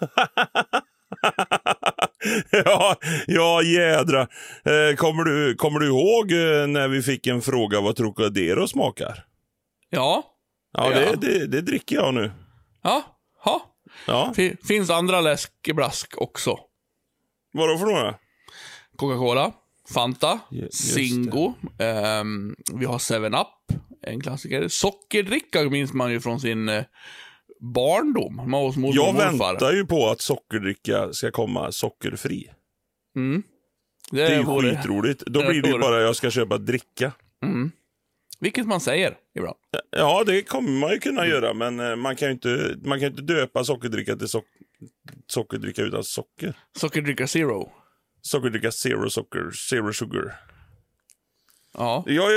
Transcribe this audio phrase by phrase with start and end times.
[2.50, 4.20] ja, ja, jädra.
[4.64, 9.24] Eh, kommer, du, kommer du ihåg eh, när vi fick en fråga vad Trocadero smakar?
[9.90, 10.22] Ja.
[10.72, 11.12] Ja, Ja.
[11.16, 12.32] Det, det, det dricker jag nu.
[12.82, 13.02] Ja.
[13.44, 13.70] Ha.
[14.06, 16.58] Ja, Fi- Finns andra läskeblask också.
[17.52, 18.14] vadå för några?
[18.96, 19.52] Coca-Cola,
[19.94, 20.40] Fanta,
[20.72, 21.54] Zingo.
[21.78, 24.68] ehm, vi har 7-Up, en klassiker.
[24.68, 26.84] Sockerdricka minns man ju från sin eh,
[27.72, 28.50] barndom.
[28.50, 32.50] Var hos mormor Jag väntar ju på att sockerdricka ska komma sockerfri.
[33.16, 33.42] Mm.
[34.10, 35.22] Det är ju vore- skitroligt.
[35.26, 37.12] Då det blir det ju bara jag ska köpa dricka.
[37.42, 37.70] Mm.
[38.40, 39.56] Vilket man säger ibland.
[39.90, 43.08] Ja, det kommer man ju kunna göra, men eh, man kan ju inte, man kan
[43.08, 44.44] inte döpa sockerdricka till sock,
[45.26, 46.54] sockerdricka utan socker.
[46.76, 47.72] Sockerdricka Zero.
[48.22, 50.34] Sockerdricka zero socker, zero sugar.
[51.74, 52.04] Ja.
[52.06, 52.30] Jag,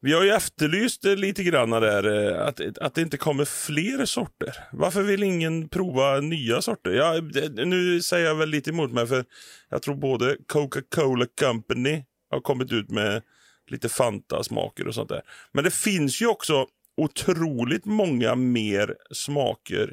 [0.00, 4.56] vi har ju efterlyst lite grann där, eh, att, att det inte kommer fler sorter.
[4.72, 6.90] Varför vill ingen prova nya sorter?
[6.90, 7.20] Ja,
[7.64, 9.24] nu säger jag väl lite emot mig, för
[9.68, 13.22] jag tror både Coca-Cola Company har kommit ut med
[13.70, 15.22] lite Fanta-smaker och sånt där.
[15.52, 19.92] Men det finns ju också otroligt många mer smaker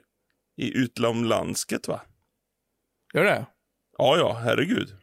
[0.58, 2.02] i utomlandsket, va?
[3.14, 3.46] Gör det?
[3.98, 4.96] Ja, ja, herregud.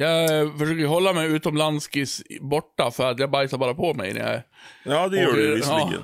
[0.00, 4.32] Jag eh, försöker hålla mig utomlandskis borta för att jag bajsar bara på mig när
[4.32, 4.42] jag...
[4.94, 5.92] Ja, det gör du visserligen.
[5.92, 5.98] ja.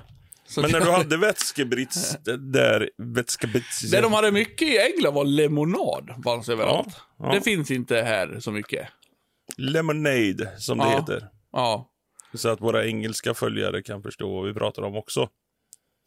[0.49, 2.17] Så Men när du hade vätskebrits
[2.53, 3.81] där, vätskebrits...
[3.81, 6.11] Det de hade mycket i England var lemonad.
[6.25, 6.89] Fanns överallt.
[7.19, 7.35] Ja, ja.
[7.35, 8.89] Det finns inte här så mycket.
[9.57, 10.91] Lemonade, som det Ja.
[11.01, 11.29] heter.
[11.53, 11.91] Ja.
[12.35, 15.29] Så att våra engelska följare kan förstå vad vi pratar om också.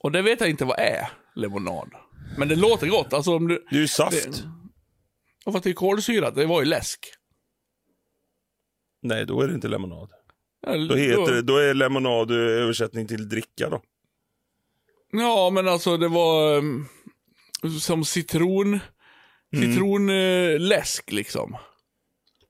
[0.04, 1.90] Och det vet jag inte vad är, lemonad.
[2.38, 3.14] Men det låter gott.
[3.14, 3.66] Alltså om du...
[3.70, 4.24] Det är ju saft.
[4.32, 4.50] Det-
[5.46, 7.00] Och för att det är kolsyrat, det var ju läsk.
[9.02, 10.10] Nej, då är det inte lemonad.
[10.62, 13.82] Ja, Då, heter det, då är lemonad eh, översättning till dricka då.
[15.12, 16.88] Ja, men alltså det var um,
[17.82, 18.80] som citron...
[19.54, 19.72] Mm.
[19.72, 21.58] Citronläsk liksom.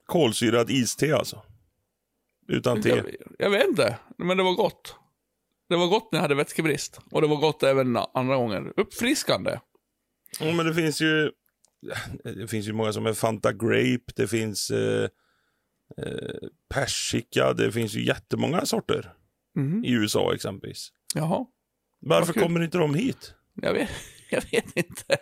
[0.05, 1.43] Kolsyrad iste alltså.
[2.47, 2.89] Utan te.
[2.89, 3.05] Jag,
[3.39, 4.95] jag vet inte, men det var gott.
[5.69, 6.99] Det var gott när jag hade vätskebrist.
[7.11, 8.73] Och det var gott även andra gånger.
[8.77, 9.59] Uppfriskande.
[10.39, 11.31] Ja, men det finns ju...
[12.23, 15.09] Det finns ju många som är Fanta Grape, det finns eh,
[16.69, 19.13] persika, det finns ju jättemånga sorter.
[19.55, 19.85] Mhm.
[19.85, 20.91] I USA exempelvis.
[21.15, 21.45] Jaha,
[22.01, 23.33] Varför Vad kommer inte de hit?
[23.61, 23.89] jag vet,
[24.29, 25.17] jag vet inte.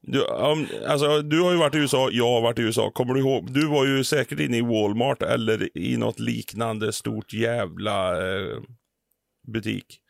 [0.00, 2.90] Du, um, alltså, du har ju varit i USA, jag har varit i USA.
[2.90, 3.52] Kommer du ihåg?
[3.52, 8.58] Du var ju säkert inne i Walmart eller i något liknande stort jävla eh,
[9.46, 10.00] butik.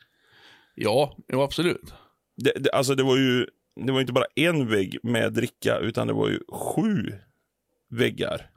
[0.75, 1.94] Ja, jo absolut.
[2.37, 3.47] Det, det, alltså det var ju
[3.87, 7.12] det var inte bara en vägg med dricka, utan det var ju sju
[7.91, 8.50] väggar.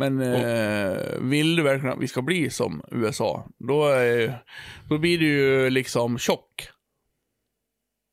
[0.00, 4.42] Men eh, vill du verkligen att vi ska bli som USA, då, är,
[4.88, 6.68] då blir du ju liksom tjock.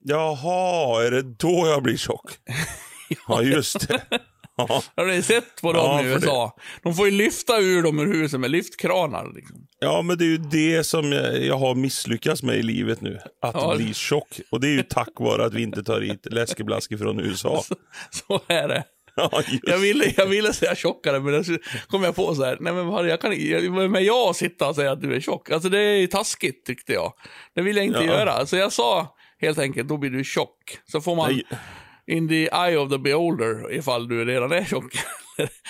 [0.03, 2.31] Jaha, är det då jag blir tjock?
[3.27, 4.01] Ja, just det.
[4.59, 6.55] Ja, Har du sett på dem Ja, i USA?
[6.83, 9.31] De får ju lyfta ur dem ur huset med lyftkranar.
[9.35, 9.67] Liksom.
[9.79, 13.19] ja, men det är ju det som jag, jag har misslyckats med i livet nu.
[13.41, 13.75] Att Ja.
[13.77, 14.39] bli tjock.
[14.51, 17.63] Och det är ju tack vare att vi inte tar hit läskeblask från USA.
[18.11, 18.83] Så är det.
[19.17, 21.57] Ja, Jag ville, jag ville säga tjockare, men så
[21.87, 23.31] kom jag på så här, nej men jag kan
[23.77, 25.51] vem är jag sitta och säga att du är tjock?
[25.51, 27.13] Alltså det är taskigt tyckte jag.
[27.55, 28.05] Det vill jag inte Ja.
[28.05, 28.45] göra.
[28.45, 30.77] Så jag sa helt enkelt, då blir du tjock.
[30.91, 31.43] Så får man Nej.
[32.17, 34.93] in the eye of the beholder ifall du redan är tjock.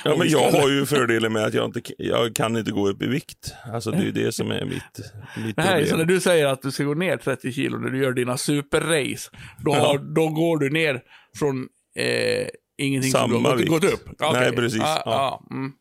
[0.03, 3.01] Ja, men jag har ju fördelen med att jag inte jag kan inte gå upp
[3.01, 3.53] i vikt.
[3.73, 5.11] Alltså det är ju det som är mitt,
[5.45, 6.07] mitt här är så när problem.
[6.07, 9.29] du säger att du ska gå ner 30 kilo när du gör dina superrace,
[9.65, 9.97] då, Ja.
[10.15, 11.01] då går du ner
[11.39, 12.47] från eh,
[12.77, 14.09] ingenting som Samma har gått, gått upp.
[14.19, 14.29] Okej.
[14.33, 14.81] Nej, precis.
[14.81, 15.11] Ah, Ja.
[15.11, 15.71] ah, mm.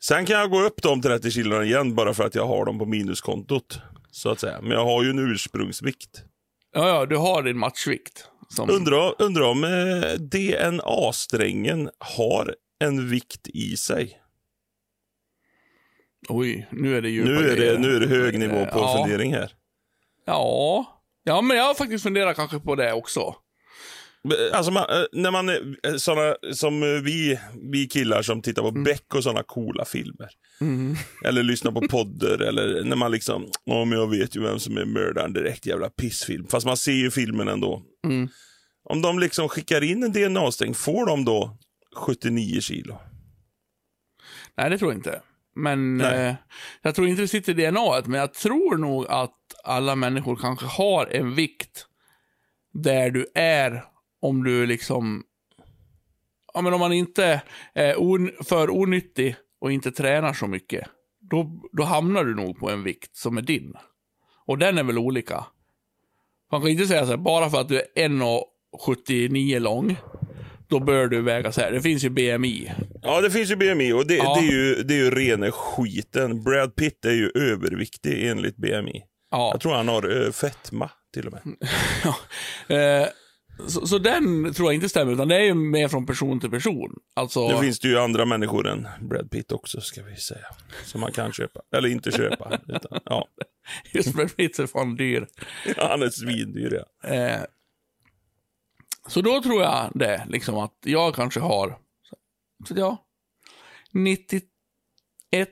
[0.00, 2.78] Sen kan jag gå upp de 30 kilona igen bara för att jag har dem
[2.78, 3.80] på minuskontot.
[4.10, 4.60] Så att säga.
[4.60, 6.22] Men jag har ju en ursprungsvikt.
[6.74, 8.28] ja, ja, du har din matchvikt.
[8.48, 14.20] Som, Undrar undrar om eh, DNA-strängen har en vikt i sig.
[16.28, 18.96] Oj, nu är det djupa Nu är, det, nu är det hög nivå på ja.
[18.96, 19.52] fundering här.
[20.24, 20.86] Ja.
[21.24, 23.34] Ja, men jag har faktiskt funderat kanske på det också.
[24.52, 27.40] Alltså man, eh, när man är såna som eh, vi,
[27.72, 30.28] vi killar som tittar på Beck och såna coola filmer.
[30.60, 30.96] Mm.
[31.24, 34.76] Eller lyssnar på podder eller när man liksom, ja men jag vet ju vem som
[34.76, 36.46] är mördaren direkt, jävla pissfilm.
[36.46, 37.82] Fast man ser ju filmen ändå.
[38.04, 38.28] Mm.
[38.88, 41.58] Om de liksom skickar in en DNA-sträng, får de då
[41.96, 42.98] 79 kilo?
[44.56, 45.20] Nej, det tror jag inte.
[45.54, 46.34] Men eh,
[46.82, 49.34] jag tror inte det sitter i DNA, men jag tror nog att
[49.64, 51.86] alla människor kanske har en vikt
[52.72, 53.84] där du är
[54.20, 55.22] om du liksom...
[56.54, 57.42] Ja, men om man inte
[57.74, 60.88] är on, för onyttig och inte tränar så mycket,
[61.30, 63.74] då, då hamnar du nog på en vikt som är din.
[64.46, 65.44] Och den är väl olika.
[66.52, 69.96] Man kan inte säga så här, bara för att du är 1,79 lång,
[70.68, 71.72] då bör du väga så här.
[71.72, 72.72] Det finns ju BMI.
[73.02, 74.34] Ja, det finns ju BMI och det, Ja.
[74.40, 76.42] det, är, ju, det är ju rena skiten.
[76.42, 79.02] Brad Pitt är ju överviktig enligt BMI.
[79.30, 79.50] Ja.
[79.52, 81.42] Jag tror han har eh, fetma till och med.
[82.68, 83.08] Eh,
[83.66, 86.50] så, så den tror jag inte stämmer, utan det är ju mer från person till
[86.50, 86.94] person.
[87.14, 90.46] Alltså, Det finns det ju andra människor än Brad Pitt också, ska vi säga.
[90.84, 91.60] Som man kan köpa.
[91.76, 92.60] Eller inte köpa.
[92.68, 93.28] Utan, ja.
[93.92, 95.28] just Brad Pitt är fan dyr.
[95.76, 97.08] Han är svindyr, ja.
[97.08, 97.40] Eh,
[99.08, 101.78] så då tror jag det, liksom att jag kanske har,
[102.68, 103.06] så ja,
[103.92, 104.42] 91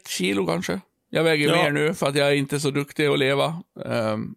[0.09, 0.81] kilo kanske.
[1.15, 1.63] Jag väger Ja.
[1.63, 3.63] mer nu för att jag är inte så duktig att leva.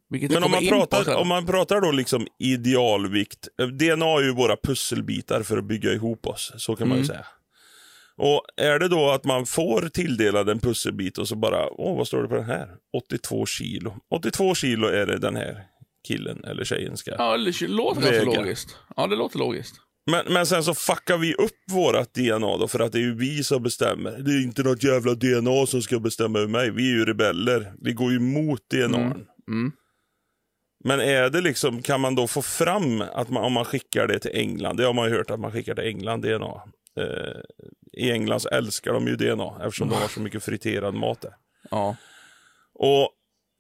[0.10, 3.48] Vilket jag Men om man, pratar, om man pratar då liksom idealvikt.
[3.62, 6.52] eh, DNA är ju våra pusselbitar för att bygga ihop oss.
[6.58, 7.08] Så kan man ju Mm.
[7.08, 7.26] säga.
[8.18, 12.08] Och är det då att man får tilldelad en pusselbit och så bara, åh vad
[12.08, 12.68] står det på den här?
[12.98, 13.96] 82 kilo.
[14.12, 15.64] 82 kilo är det den här
[16.08, 17.12] killen eller tjejen ska.
[17.18, 18.40] Ja, det låter ganska Väga.
[18.42, 18.78] logiskt.
[18.96, 19.76] Ja, det låter logiskt.
[20.12, 23.16] Men, men sen så fuckar vi upp vårat DNA då för att det är ju
[23.16, 24.12] vi som bestämmer.
[24.12, 26.72] Det är inte något jävla DNA som ska bestämma över mig.
[26.72, 27.74] Vi är ju rebeller.
[27.82, 28.98] Vi går ju emot DNA.
[28.98, 29.72] Mm.
[30.84, 34.20] Men är det liksom, kan man då få fram att man, om man skickar det
[34.20, 36.64] till England, det har man ju hört att man skickar till England DNA.
[37.00, 37.42] Eh,
[37.94, 41.34] I England så älskar de ju DNA eftersom de har så mycket friterad mat där.
[41.72, 41.96] Ja.
[42.74, 43.10] Och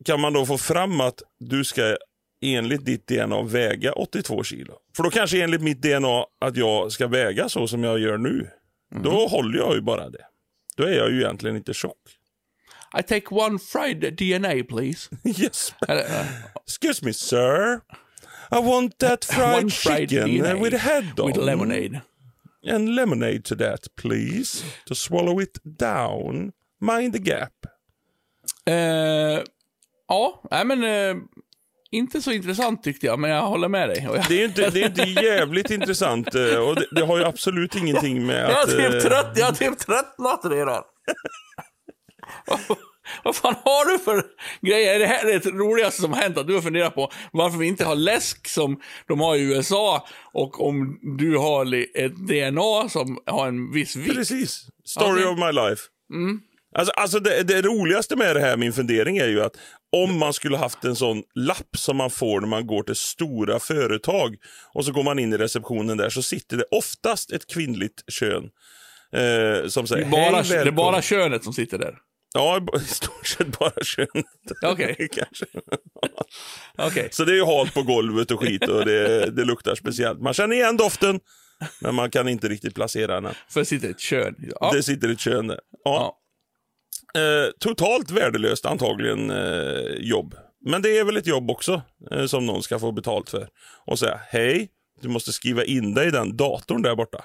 [0.06, 1.98] kan man då få fram att du ska
[2.42, 4.74] enligt ditt DNA väga 82 kilo.
[4.96, 8.50] För då kanske enligt mitt DNA att jag ska väga så som jag gör nu.
[9.04, 10.26] Då håller jag ju bara det.
[10.78, 11.98] Då är jag ju egentligen inte tjock.
[13.00, 15.10] I take one fried DNA please.
[15.24, 16.26] yes, eh,
[16.66, 17.82] excuse me sir.
[18.52, 21.28] I want that fried, fried chicken DNA with head on.
[21.28, 22.02] with lemonade.
[22.68, 24.64] And lemonade to that please.
[24.86, 26.54] To swallow it down.
[26.80, 27.54] Mind the gap.
[28.66, 29.44] Eh,
[30.08, 31.16] ja, nej men eh,
[31.92, 34.02] inte så intressant tyckte jag, men jag håller med dig.
[34.04, 37.24] Jag, Det är inte, det är inte jävligt intressant eh, och det, det har ju
[37.24, 38.70] absolut ingenting med jag, har att...
[38.70, 40.84] typ eh, trött, jag har typ tröttnat redan.
[42.48, 42.78] Vad-
[43.24, 44.24] Vad fan har du för
[44.62, 44.96] grejer?
[44.96, 46.38] Är det här det roligaste som har hänt?
[46.38, 50.08] Att du har funderat på varför vi inte har läsk som de har i USA
[50.34, 54.16] och om du har ett DNA som har en viss vikt.
[54.16, 54.62] Precis.
[54.86, 55.26] Story Okej.
[55.26, 55.82] of my life.
[56.14, 56.40] Mm.
[56.76, 59.54] Alltså, alltså det, det roligaste med det här, min fundering är ju att
[59.92, 63.60] om man skulle haft en sån lapp som man får när man går till stora
[63.60, 64.36] företag
[64.74, 68.44] och så går man in i receptionen där så sitter det oftast ett kvinnligt kön
[69.14, 71.98] eh, som Det säger är, bara, hej det är bara könet som sitter där.
[72.34, 74.26] Ja, i stort sett bara könet.
[74.66, 75.10] Okej.
[75.12, 75.46] Kanske.
[76.78, 77.10] Okej.
[77.12, 80.22] Så det är ju halt på golvet och skit och det, det luktar speciellt.
[80.22, 81.20] Man känner igen doften,
[81.80, 83.34] men man kan inte riktigt placera den.
[83.50, 84.36] För det sitter ett kön.
[84.60, 84.72] Ja.
[84.74, 85.60] Det sitter ett kön där.
[85.84, 85.94] Ja.
[85.94, 86.18] ja.
[87.16, 90.36] Eh, totalt värdelöst antagligen eh, jobb.
[90.66, 91.82] Men det är väl ett jobb också
[92.12, 93.50] eh, som någon ska få betalt för.
[93.86, 94.70] Och säga hej,
[95.02, 97.24] du måste skriva in dig i den datorn där borta.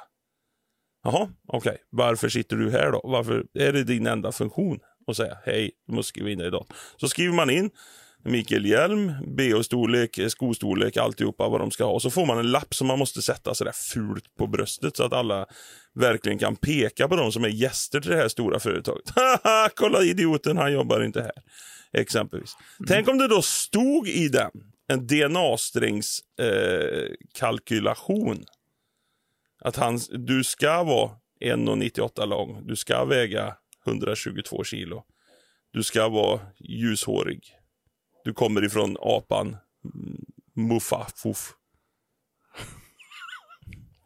[1.05, 1.76] Jaha, okej.
[1.90, 3.00] Varför sitter du här då?
[3.05, 4.79] Varför är det din enda funktion?
[5.06, 6.76] Och säga hej, du måste skriva in dig i datorn.
[6.96, 7.70] Så skriver man in
[8.25, 12.01] Mikael Hjelm, BH-storlek, skostorlek, alltihopa vad de ska ha.
[12.01, 15.13] Så får man en lapp som man måste sätta sådär fult på bröstet så att
[15.13, 15.47] alla
[15.95, 19.11] verkligen kan peka på de som är gäster till det här stora företaget.
[19.15, 21.43] Haha, kolla idioten, han jobbar inte här.
[21.93, 22.57] Exempelvis.
[22.89, 24.51] Tänk om det då stod i den
[24.89, 27.11] en DNA-strängs eh.
[29.65, 31.11] Att han, du ska vara
[31.45, 35.05] 1,98 lång, du ska väga 122 kilo.
[35.73, 37.62] Du ska vara ljushårig.
[38.25, 40.25] Du kommer ifrån apan mm,
[40.69, 41.52] Muffafuf.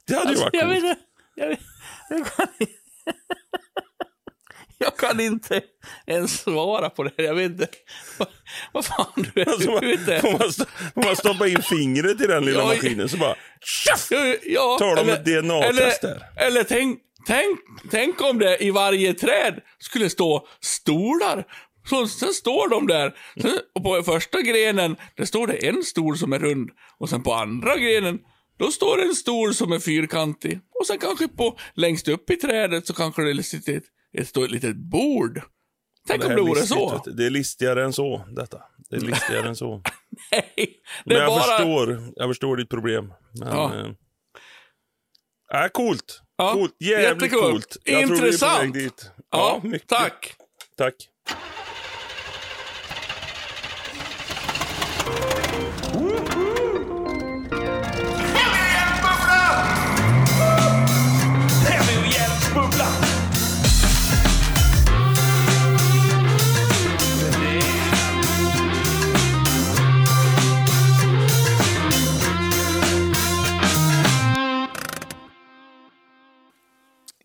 [0.06, 0.85] Det hade ju Alltså, varit jag, coolt.
[0.85, 0.99] vet,
[1.35, 1.58] jag, vet,
[2.08, 2.73] jag, kan, inte-
[4.78, 5.61] jag kan inte
[6.06, 7.12] ens svara på det.
[7.18, 7.25] här.
[7.25, 7.68] Jag vet inte.
[8.18, 8.28] Vad,
[8.73, 12.20] vad fan du är Alltså, man, ute får, man st- får man stoppa in fingret
[12.20, 14.08] i den lilla Ja, maskinen så bara tjaff!
[14.42, 16.46] Ja, Tar de eller- ett DNA-test eller, där?
[16.46, 17.58] Eller tänk, tänk,
[17.90, 21.44] tänk om det i varje träd skulle stå stolar.
[21.88, 23.16] Så, sen står de där.
[23.40, 26.70] Sen, och på första grenen, där står det en stol som är rund.
[26.98, 28.18] Och sen på andra grenen,
[28.58, 30.60] då står det en stol som är fyrkantig.
[30.80, 33.84] Och sen kanske på längst upp i trädet så kanske det sitter ett,
[34.18, 35.42] ett, står ett litet bord.
[36.08, 37.02] Tänk om här det vore så.
[37.16, 38.62] Det är listigare än så, detta.
[38.90, 39.82] Det är listigare än så.
[40.32, 40.70] Nej, det
[41.04, 41.42] Men jag, bara...
[41.42, 43.12] förstår, jag förstår ditt problem.
[43.40, 43.72] Men, Ja.
[43.74, 45.64] ja.
[45.64, 46.22] Äh, coolt.
[46.36, 46.76] Ja, coolt.
[46.78, 47.50] Jävligt jättekul.
[47.50, 47.76] coolt.
[47.84, 48.74] Jag Intressant.
[48.74, 49.10] dit.
[49.30, 49.88] Ja, mycket.
[49.88, 50.36] tack.
[50.76, 50.94] Tack.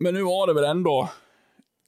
[0.01, 1.09] Men nu var det väl ändå...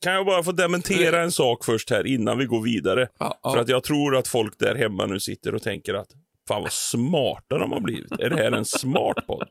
[0.01, 3.07] Kan jag bara få dementera en sak först här innan vi går vidare?
[3.19, 3.53] Ja, ja.
[3.53, 6.07] För att jag tror att folk där hemma nu sitter och tänker att
[6.47, 8.11] fan vad smarta de har blivit.
[8.11, 9.47] Är det här en smart podd?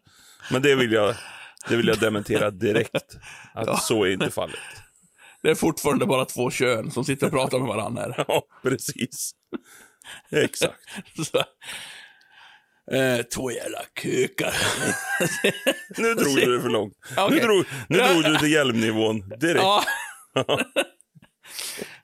[0.51, 1.15] Men det vill jag,
[1.69, 3.17] det vill jag dementera direkt.
[3.55, 4.59] Att så är inte fallet.
[5.43, 8.25] Det är fortfarande bara två kön som sitter och pratar med varandra.
[8.29, 9.33] Ja, precis.
[10.31, 10.81] Exakt.
[11.33, 11.43] Så,
[12.93, 14.55] eh, två jävla kukar.
[15.99, 16.95] Nu drog du det för långt.
[17.17, 17.41] Nu, Okej.
[17.41, 19.65] drog, nu drog du till hjälmnivån direkt.
[19.65, 19.85] Ja.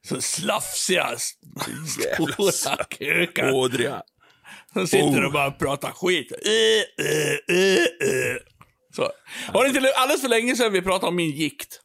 [0.08, 1.16] Så slafsiga,
[1.86, 3.52] stora kukar.
[3.52, 4.02] Ådriga.
[4.72, 5.24] Som sitter Oh.
[5.26, 6.32] och bara pratar skit.
[6.32, 8.36] Eh, eh, eh, eh.
[8.96, 9.10] Så.
[9.52, 11.80] Var det inte alldeles för länge sedan vi pratade om min gikt?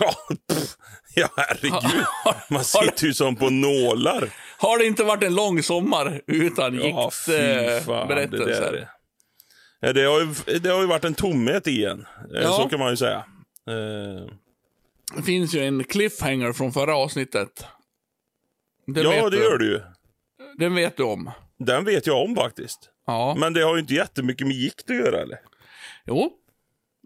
[0.00, 0.14] Ja,
[0.48, 0.76] pff.
[1.20, 2.04] ja, herregud.
[2.50, 4.30] Man sitter ju som på nålar.
[4.58, 7.10] Har det inte varit en lång sommar utan Ja.
[7.26, 8.72] Det, giktberättelser?
[8.72, 8.88] där.
[9.80, 12.06] Ja, det, har ju, det har ju varit en tomhet igen.
[12.34, 12.52] Eh, Ja.
[12.52, 13.24] Så kan man ju säga.
[13.68, 14.32] Eh,
[15.16, 17.64] Det finns ju en cliffhanger från förra avsnittet.
[18.86, 19.42] Den ja, det du.
[19.42, 19.80] gör du ju.
[20.58, 21.30] Den vet du om.
[21.58, 22.90] Den vet jag om faktiskt.
[23.06, 23.34] Ja.
[23.38, 25.38] Men det har ju inte jättemycket med gikt att göra, eller?
[26.06, 26.32] Jo.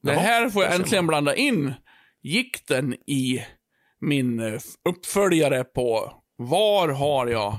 [0.02, 1.75] Det Jaha, här får jag det äntligen blanda in
[2.23, 3.45] gikten i
[4.00, 7.54] min eh, uppföljare på var har jag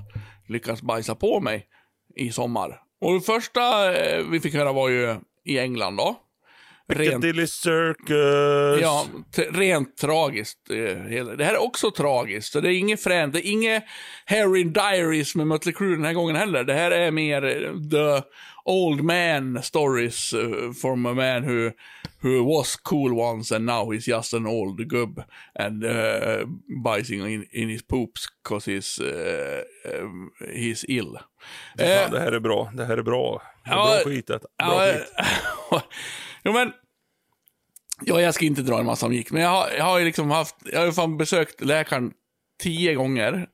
[0.47, 1.65] lyckats bajsa på mig
[2.15, 2.79] i sommar.
[3.01, 6.15] Och det första eh, vi fick höra var ju i England då.
[6.87, 8.81] Rent, Piccadilly Circus.
[8.81, 9.05] ja,
[9.51, 10.69] rent tragiskt.
[10.69, 12.51] eh, Det här är också tragiskt.
[12.51, 13.33] Så det är inget fränt.
[13.33, 13.83] Det är inget
[14.25, 16.63] Harry Diaries med Mötley Crüe den här gången heller.
[16.63, 17.41] Det här är mer
[17.91, 18.27] the
[18.65, 20.33] old man stories
[20.81, 21.71] from a man who,
[22.23, 25.23] who was cool once and now he's just an old gubb
[25.55, 26.45] and uh,
[26.83, 31.17] biting in, in his poops cause he's, uh, um, he's ill.
[31.77, 32.71] Ja, det här är bra.
[32.73, 33.41] Det här är bra.
[33.65, 34.41] Det är Ja, bra skitet.
[34.41, 35.83] Bra Ja, skit.
[36.43, 36.71] jo, men...
[38.05, 40.05] Ja, jag ska inte dra en massa om gick, men jag har, jag har ju
[40.05, 40.55] liksom haft...
[40.65, 42.13] Jag har ju fan besökt läkaren
[42.61, 43.47] tio gånger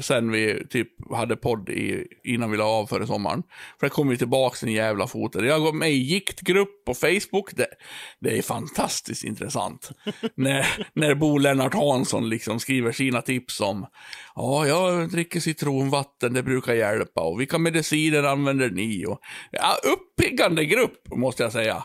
[0.00, 3.42] sen vi typ hade podd i, innan vi la av före sommaren.
[3.80, 5.46] För det kom ju tillbaks en jävla foten.
[5.46, 7.50] Jag går med i giktgrupp på Facebook.
[7.56, 7.66] Det,
[8.20, 9.90] det är fantastiskt intressant.
[10.34, 13.86] när, när Bo Lennart Hansson liksom skriver sina tips om
[14.34, 17.20] Ja, jag dricker citronvatten, det brukar hjälpa.
[17.20, 19.06] Och vilka mediciner använder ni?
[19.06, 21.84] Och, ja, uppiggande grupp, måste jag säga.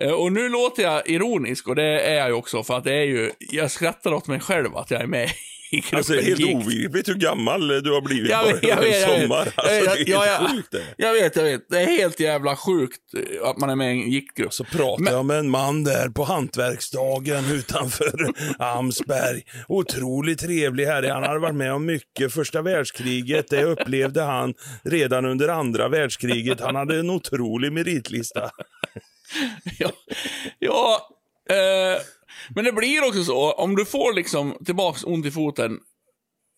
[0.00, 2.94] Eh, Och nu låter jag ironisk, och det är jag ju också, för att det
[2.94, 5.30] är ju, jag skrattar åt mig själv att jag är med
[5.70, 6.54] i gruppen Alltså, helt Gikt.
[6.54, 9.20] obegripligt hur gammal du har blivit Jag bara vet, jag vet, en jag vet.
[9.22, 9.52] sommar.
[9.54, 10.82] Alltså, Jag- det är helt jag- jag- sjukt det.
[10.96, 11.68] Jag vet, jag vet.
[11.70, 14.52] Det är helt jävla sjukt eh, att man är med i en giktgrupp.
[14.54, 19.42] Så pratade Men- jag med en man där på hantverksdagen utanför Amsberg.
[19.68, 21.08] Otroligt trevlig herre.
[21.08, 22.32] Han hade varit med om mycket.
[22.32, 26.60] Första världskriget, det upplevde han redan under andra världskriget.
[26.60, 28.50] Han hade en otrolig meritlista.
[29.78, 29.90] ja,
[30.58, 31.08] ja
[31.50, 32.00] eh,
[32.54, 35.78] men det blir också så, om du får liksom tillbaks ont i foten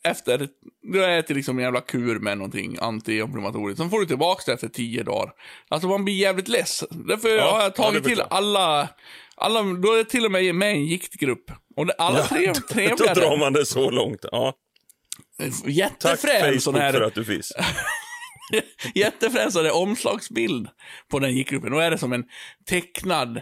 [0.05, 0.49] efter,
[0.83, 4.69] du äter liksom en jävla kur med någonting antiinflammatoriskt, sen får du tillbaks det efter
[4.69, 5.33] tio dagar.
[5.69, 6.85] Alltså man blir jävligt less.
[6.91, 8.89] Därför Ja, har ja, jag tagit det till alla,
[9.37, 11.51] alla, då är jag till och med med en giktgrupp.
[11.77, 13.15] Och det, alla tre, Då trevliga.
[13.15, 14.25] drar man det så långt.
[14.33, 14.55] Ja.
[15.39, 17.53] Tack Jättefrän sån här för att du finns.
[18.95, 20.69] jättefränsade omslagsbild
[21.11, 21.73] på den giktgruppen.
[21.73, 22.25] Då är det som en
[22.69, 23.37] tecknad...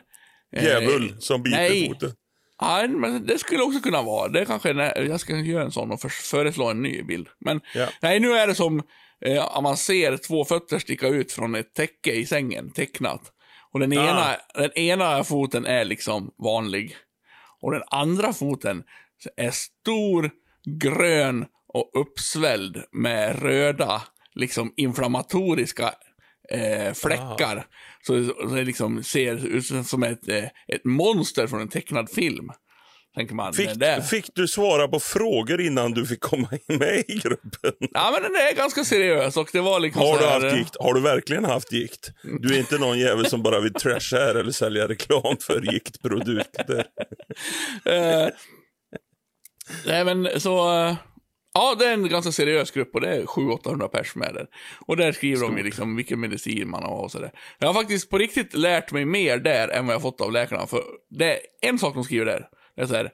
[0.56, 1.88] eh, Djävul som biter nej.
[1.88, 2.12] foten.
[2.60, 4.28] Ja, men det skulle också kunna vara.
[4.28, 4.70] Det kanske
[5.02, 7.28] jag ska göra en sån och för, föreslå en ny bild.
[7.40, 7.86] Men Ja.
[8.02, 8.82] nej, nu är det som
[9.24, 13.32] eh, man ser två fötter sticka ut från ett täcke i sängen, tecknat.
[13.72, 14.60] Och den ena, Ah.
[14.60, 16.96] den ena foten är liksom vanlig.
[17.60, 18.82] Och den andra foten
[19.36, 20.30] är stor,
[20.80, 24.02] grön och uppsvälld med röda,
[24.34, 25.94] liksom inflammatoriska
[26.50, 27.66] eh, fläckar.
[28.08, 32.50] Så, så det liksom ser ut som ett, eh, ett monster från en tecknad film.
[33.30, 33.52] Man.
[33.52, 33.70] Fick,
[34.10, 37.72] fick du svara på frågor innan du fick komma in med i gruppen?
[37.80, 40.76] Ja, men den är ganska seriös och det var liksom Har du haft gikt?
[40.80, 42.10] Har du verkligen haft gikt?
[42.40, 46.84] Du är inte någon jävel som bara vill trasha här eller sälja reklam för giktprodukter.
[47.84, 48.28] Eh,
[49.86, 50.80] nej, men så...
[50.80, 50.96] eh,
[51.54, 54.46] ja, det är en ganska seriös grupp och det är 700-800 pers med där.
[54.86, 57.32] Och där skriver de ju liksom vilken medicin man har och sådär.
[57.58, 60.66] Jag har faktiskt på riktigt lärt mig mer där än vad jag fått av läkarna.
[60.66, 62.48] För det är en sak de skriver där.
[62.76, 63.10] Det är så här,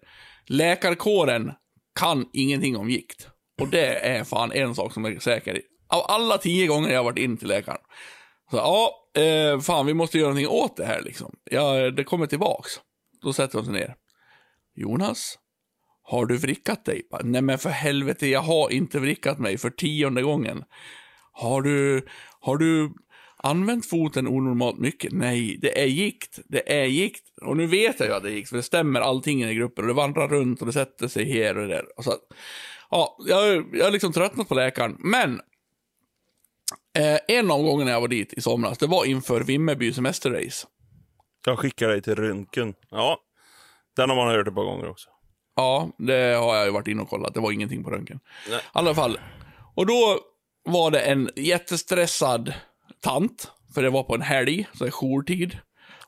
[0.47, 1.53] läkarkåren
[2.01, 3.29] kan ingenting om gikt.
[3.61, 5.61] Och det är fan en sak som är säker.
[5.89, 7.81] Av alla tio gånger jag har varit in till läkaren.
[8.51, 8.91] Så ja,
[9.23, 11.35] eh, fan vi måste göra någonting åt det här liksom.
[11.51, 12.73] Ja, det kommer tillbaks.
[13.23, 13.95] Då sätter de sig ner.
[14.77, 15.39] Jonas,
[16.07, 17.03] har du vrickat dig?
[17.23, 20.65] Nej men för helvete, jag har inte vrickat mig för tionde gången.
[21.33, 22.07] Har du,
[22.41, 22.93] har du
[23.37, 25.13] använt foten onormalt mycket?
[25.13, 26.39] Nej, det är gikt.
[26.45, 27.39] Det är gikt.
[27.43, 29.85] Och nu vet jag ju att det är gikt, för det stämmer allting i gruppen.
[29.85, 31.99] Och det vandrar runt och det sätter sig här och där.
[31.99, 32.15] Och så,
[32.91, 34.97] ja, jag, jag har liksom tröttnat på läkaren.
[34.99, 35.41] Men,
[36.99, 40.67] eh, en av gångerna jag var dit i somras, det var inför Vimmerby semesterrace.
[41.47, 42.75] Jag skickar dig till röntgen.
[42.91, 43.19] Ja,
[43.97, 45.14] den har man hört ett par gånger också.
[45.57, 47.35] Ja, det har jag ju varit inne och kollat.
[47.35, 48.21] Det var ingenting på röntgen.
[48.51, 48.59] Nej.
[48.59, 49.19] I alla fall.
[49.75, 50.19] Och då
[50.65, 52.55] var det en jättestressad
[53.01, 53.51] tant.
[53.75, 55.59] För det var på en helg, så det är jourtid.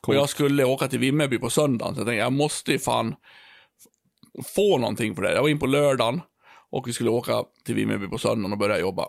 [0.07, 1.95] Och jag skulle åka till Vimmerby på söndagen.
[1.95, 3.15] Så jag tänkte, jag måste ju fan
[4.55, 5.33] få någonting för det.
[5.33, 6.21] Jag var in på lördagen.
[6.69, 9.05] Och vi skulle åka till Vimmerby på söndagen och börja jobba.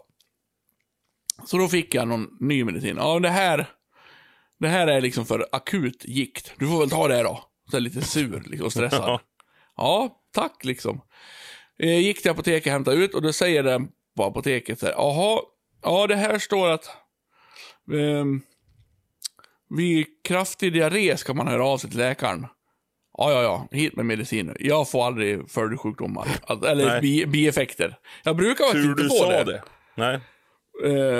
[1.47, 2.97] Så då fick jag någon ny medicin.
[2.97, 3.67] Ja, det här,
[4.59, 6.53] det här är liksom för akut gikt.
[6.59, 7.45] Du får väl ta det då.
[7.71, 9.21] Så jag är lite sur liksom, och stressad.
[9.77, 10.18] Ja.
[10.33, 11.01] Tack liksom.
[11.79, 14.93] Eh, gick till apoteket och hämtade ut och då säger den på apoteket så här,
[14.93, 15.41] jaha,
[15.83, 16.91] ja det här står att
[17.93, 18.41] ehm,
[19.77, 22.47] vid kraftig diarré ska man höra av sig till läkaren.
[23.19, 24.57] Ja, ja, ja, hit med mediciner.
[24.61, 27.99] Jag får aldrig följdsjukdomar, Alltså, eller bi bieffekter.
[28.25, 29.45] Jag brukar faktiskt Tur inte du få sa det.
[29.45, 29.63] det.
[29.95, 30.21] Nej.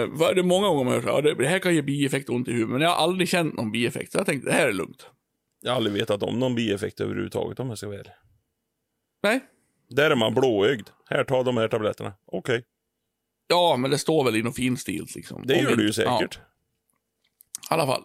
[0.09, 2.29] Vad- det är många gånger man hör så här, det, det här kan ge bieffekt
[2.29, 4.13] och ont i huvudet, men jag har aldrig känt någon bieffekt.
[4.13, 5.07] Så jag tänkte, det här är lugnt.
[5.63, 8.13] Jag har aldrig vetat om någon bieffekt överhuvudtaget om jag ska vara ärlig.
[9.23, 9.41] Nej,
[9.91, 10.89] Där är man blåögd.
[11.11, 12.13] Här, ta de här tabletterna.
[12.27, 12.65] Okej.
[13.49, 15.47] ja, men det står väl i någon finstil liksom.
[15.47, 16.19] Det Om gör du ju ja.
[16.19, 16.37] säkert.
[16.37, 16.41] I
[17.69, 18.05] alla fall.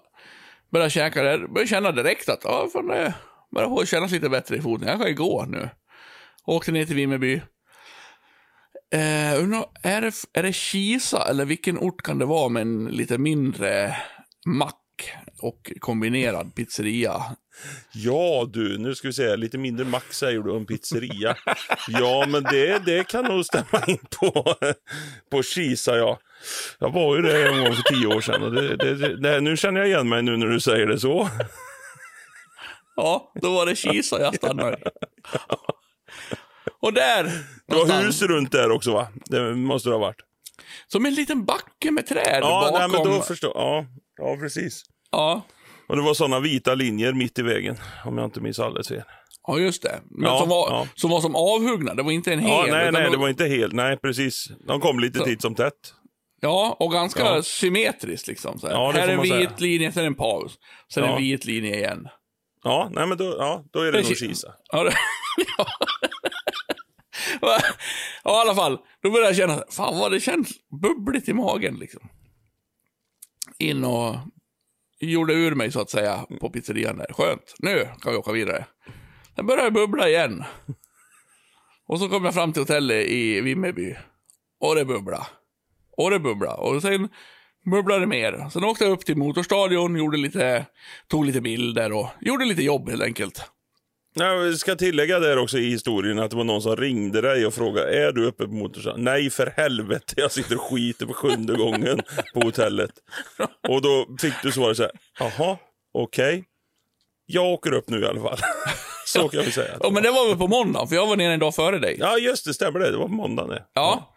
[0.72, 1.38] Började käka det.
[1.38, 3.14] Började känna direkt att ja, fan, det
[3.52, 4.88] börjar kännas lite bättre i foten.
[4.88, 5.70] Jag kan ju gå nu.
[6.46, 7.42] Åkte ner till Vimmerby.
[8.94, 12.86] Eh, undrar, är, det, är det Kisa eller vilken ort kan det vara med en
[12.86, 13.96] lite mindre
[14.46, 14.83] mack
[15.44, 17.22] och kombinerad pizzeria?
[17.94, 19.36] Ja du, nu ska vi se.
[19.36, 21.36] Lite mindre max säger du om pizzeria.
[21.88, 24.56] ja, men det, det kan nog stämma in på,
[25.32, 26.20] på Kisa, ja.
[26.80, 28.44] Jag var ju där en gång för tio år sedan.
[28.44, 31.00] Och det, det, det, det, nu känner jag igen mig nu när du säger det
[31.00, 31.30] så.
[32.96, 34.78] Ja, då var det Kisa jag stannade.
[36.80, 37.24] Och där,
[37.68, 39.08] Det var hus runt där också va?
[39.26, 40.22] Det måste det ha varit.
[40.88, 42.80] som en liten backe med träd Ja, bakom.
[42.80, 43.86] nej, men då förstår ja,
[44.18, 44.84] ja, precis.
[45.14, 45.42] Ja,
[45.88, 49.04] Och det var såna vita linjer mitt i vägen, om jag inte minns alldeles fel.
[49.48, 50.00] Ja, just det.
[50.10, 50.88] Men Ja, som, var, ja.
[50.96, 52.50] som var som avhuggna, det var inte en hel.
[52.50, 53.74] Ja, nej, nej, de- det var inte helt.
[53.74, 54.48] Nej, precis.
[54.68, 55.94] De kom lite Så- titt som tätt.
[56.42, 57.44] Ja, och ganska Ja.
[57.44, 58.60] symmetriskt liksom.
[58.60, 58.74] Så här.
[58.74, 59.52] Ja, det här är en vit säga.
[59.58, 60.56] linje, sen en paus.
[60.94, 62.08] Sen en vit linje igen.
[62.64, 64.54] Ja, nej, men då, ja, då är det Det nog ki- Kisa.
[64.72, 64.94] Ja, det,
[65.58, 65.66] ja.
[68.24, 68.78] ja, i alla fall.
[69.04, 70.50] Då började jag känna, fan vad det känns
[70.82, 72.10] bubbligt i magen liksom.
[73.60, 74.16] In och
[75.12, 77.14] gjorde ur mig så att säga på pizzerian där.
[77.14, 78.66] Skönt, nu kan vi åka vidare.
[79.36, 80.44] Sen började det bubbla igen.
[81.88, 83.96] Och så kom jag fram till hotellet i Vimmerby.
[84.60, 85.28] Och det bubbla.
[85.98, 86.54] Och det bubbla.
[86.54, 87.10] Och sen
[87.72, 88.50] bubblade det mer.
[88.50, 90.66] Sen åkte jag upp till motorstadion, gjorde lite,
[91.08, 93.52] tog lite bilder och gjorde lite jobb helt enkelt.
[94.14, 97.54] Jag ska tillägga där också i historien att det var någon som ringde dig och
[97.54, 99.04] frågade är du uppe på motorcykeln?
[99.04, 102.02] Nej för helvete, jag sitter och skiter på sjunde gången
[102.34, 102.92] på hotellet.
[103.70, 105.58] Och då fick du svaret så här, jaha,
[105.94, 106.44] okej.
[107.26, 108.38] Jag åker upp nu i alla fall.
[109.06, 109.78] så kan vi säga.
[109.80, 111.98] Ja, men det var väl på måndag, för jag var nere en dag före dig.
[112.00, 112.92] Ja, just det, stämmer det.
[112.92, 113.64] Det var på måndagen det.
[113.74, 114.16] Ja.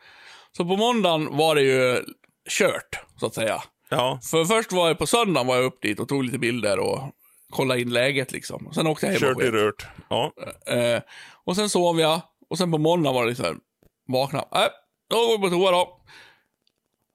[0.57, 2.05] Så på måndagen var det ju
[2.49, 3.63] kört, så att säga.
[3.89, 6.79] Ja, För först var jag på söndagen var jag upp dit och tog lite bilder
[6.79, 7.01] och
[7.53, 8.73] kollade in läget liksom.
[8.75, 9.87] Sen åkte jag hem kört i rört.
[10.11, 10.33] Ja,
[10.67, 11.01] Eh,
[11.45, 12.21] och sen sov jag.
[12.51, 13.57] Och sen på måndagen var det så här,
[14.09, 14.39] vakna.
[14.39, 14.69] Äh,
[15.11, 16.03] då går vi på toa då.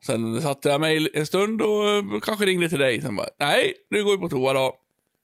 [0.06, 3.02] Sen satte jag mig en stund och eh, kanske ringde till dig.
[3.02, 4.76] Sen bara, nej, nu går vi på toa då.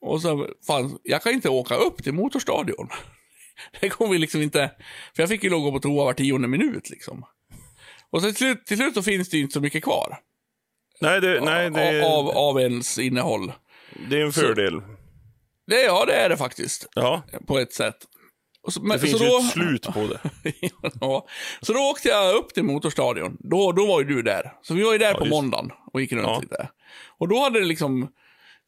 [0.02, 2.90] Och så, fan, jag kan inte åka upp till motorstadion.
[3.82, 4.72] Det kommer vi liksom inte,
[5.16, 7.26] för jag fick ju gå på toa var tionde minut liksom.
[8.10, 10.18] Och sen till slut, till slut så finns det ju inte så mycket kvar.
[11.02, 13.52] nej, det, nej det, Av, av ens innehåll.
[14.10, 14.82] det är en fördel.
[15.68, 16.88] Det, ja, det är det faktiskt.
[16.96, 17.96] Ja, På ett sätt.
[18.70, 20.20] Så, men, det finns så ju då, ett slut på det.
[21.02, 21.28] ja.
[21.62, 23.38] Så då åkte jag upp till motorstadion.
[23.40, 24.54] Då, då var ju du där.
[24.62, 25.30] Så vi var ju där på just.
[25.32, 26.40] måndagen och gick runt Ja.
[26.42, 26.70] lite.
[27.18, 28.08] Och då hade det liksom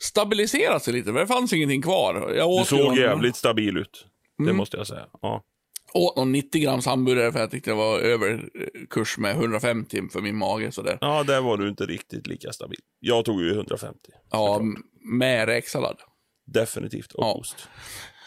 [0.02, 2.34] stabiliserat sig lite, för det fanns ingenting kvar.
[2.38, 4.06] Jag Du såg någon, jävligt stabil ut.
[4.38, 4.56] Det Mm.
[4.58, 5.06] måste jag säga.
[5.22, 5.44] Ja.
[5.94, 10.38] åt någon 90 grams hamburgare för jag tyckte det var överkurs med 150 för min
[10.38, 10.72] mage.
[10.72, 10.98] Sådär.
[11.02, 12.80] ja, där var du inte riktigt lika stabil.
[13.00, 14.00] Jag tog ju 150.
[14.32, 14.62] Ja,
[15.20, 15.98] med räksallad.
[16.54, 17.12] Definitivt.
[17.12, 17.34] Och Ja.
[17.34, 17.68] ost.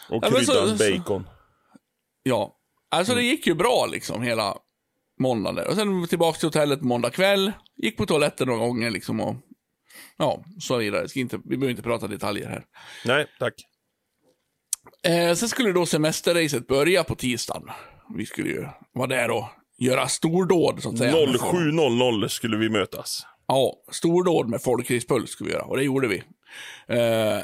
[0.09, 1.27] Och Ja, kryddad bacon.
[2.23, 2.55] Ja,
[2.91, 4.57] alltså det gick ju bra liksom hela
[5.19, 5.67] måndagen.
[5.67, 7.51] Och sen tillbaka till hotellet måndag kväll.
[7.77, 9.35] Gick på toaletten några gånger liksom och
[10.17, 11.09] ja, så vidare.
[11.09, 12.63] Ska inte, vi behöver inte prata detaljer här.
[13.05, 13.53] Nej, tack.
[15.03, 17.69] Eh, sen skulle då semesterracet börja på tisdagen.
[18.15, 19.45] Vi skulle ju vara där och
[19.77, 21.13] göra stordåd så att säga.
[21.13, 23.25] 07.00 skulle vi mötas.
[23.47, 26.23] Ja, stordåd med folkracepuls skulle vi göra och det gjorde vi.
[26.87, 27.39] Eh,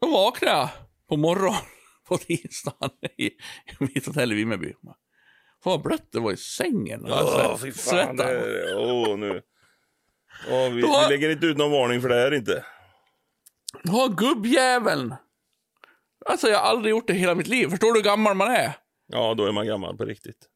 [0.00, 0.68] då vaknade jag
[1.08, 1.60] på morgonen
[2.08, 3.30] på tisdagen i
[3.78, 4.72] mitt hotell i Vimmerby.
[4.82, 7.04] Fan vad blött det var i sängen.
[7.08, 8.06] Åh, fy fan.
[8.06, 8.34] Svettade.
[8.68, 9.42] Det, åh, nu.
[10.50, 12.64] Åh, vi, Då har- vi lägger inte ut någon varning för det här inte.
[13.84, 15.14] Ja, gubbjäveln.
[16.26, 17.68] Alltså jag har aldrig gjort det hela mitt liv.
[17.68, 18.72] Förstår du hur gammal man är?
[19.06, 20.46] Ja, då är man gammal på riktigt.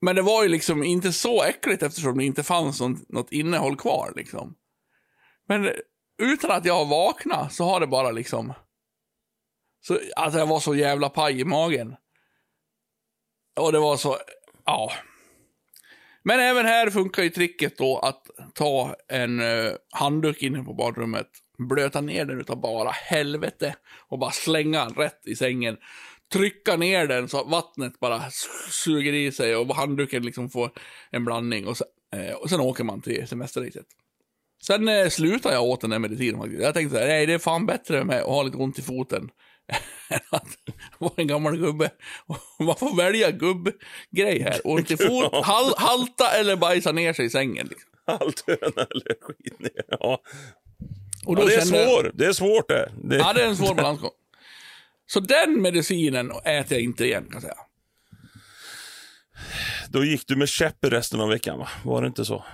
[0.00, 3.76] Men det var ju liksom inte så äckligt eftersom det inte fanns något, något innehåll
[3.76, 4.54] kvar liksom.
[5.48, 5.70] Men
[6.18, 8.52] utan att jag har vaknat så har det bara liksom...
[9.80, 11.96] Så, alltså jag var så jävla paj i magen.
[13.60, 14.16] Och det var så...
[14.64, 14.92] Ja.
[16.22, 21.28] Men även här funkar ju tricket då att ta en eh, handduk inne på badrummet,
[21.58, 23.76] blöta ner den utav bara helvete
[24.08, 25.76] och bara slänga den rätt i sängen.
[26.32, 28.22] Trycka ner den så att vattnet bara
[28.84, 30.70] suger i sig och handduken liksom får
[31.10, 33.86] en blandning och sen, eh, och sen åker man till semesterriset.
[34.62, 36.62] Sen eh, slutade jag åt den där medicinen faktiskt.
[36.62, 38.82] Jag tänkte så här, nej det är fan bättre med att ha lite ont i
[38.82, 39.30] foten
[40.08, 40.46] än att
[40.98, 41.90] vara en gammal gubbe.
[42.60, 44.60] Man får välja gubbgrej här.
[44.64, 47.66] Ont i fot, hal, halta eller bajsa ner sig i sängen.
[47.66, 47.90] Liksom.
[48.04, 49.84] Allt höna eller skit ner.
[49.88, 50.20] Ja.
[51.26, 52.06] Och då Ja, det är kände- svårt.
[52.14, 52.92] Det är svårt det.
[53.04, 54.10] det Ja, det är en svår balansgång.
[55.06, 57.54] Så den medicinen äter jag inte igen kan jag säga.
[59.88, 61.68] Då gick du med käpp resten av veckan, va?
[61.84, 62.44] Var det inte så?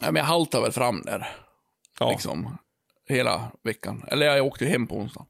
[0.00, 1.28] Ja, men jag haltar väl fram där.
[2.00, 2.10] Ja.
[2.10, 2.58] Liksom.
[3.08, 4.04] Hela veckan.
[4.08, 5.26] Eller jag åkte hem på onsdag.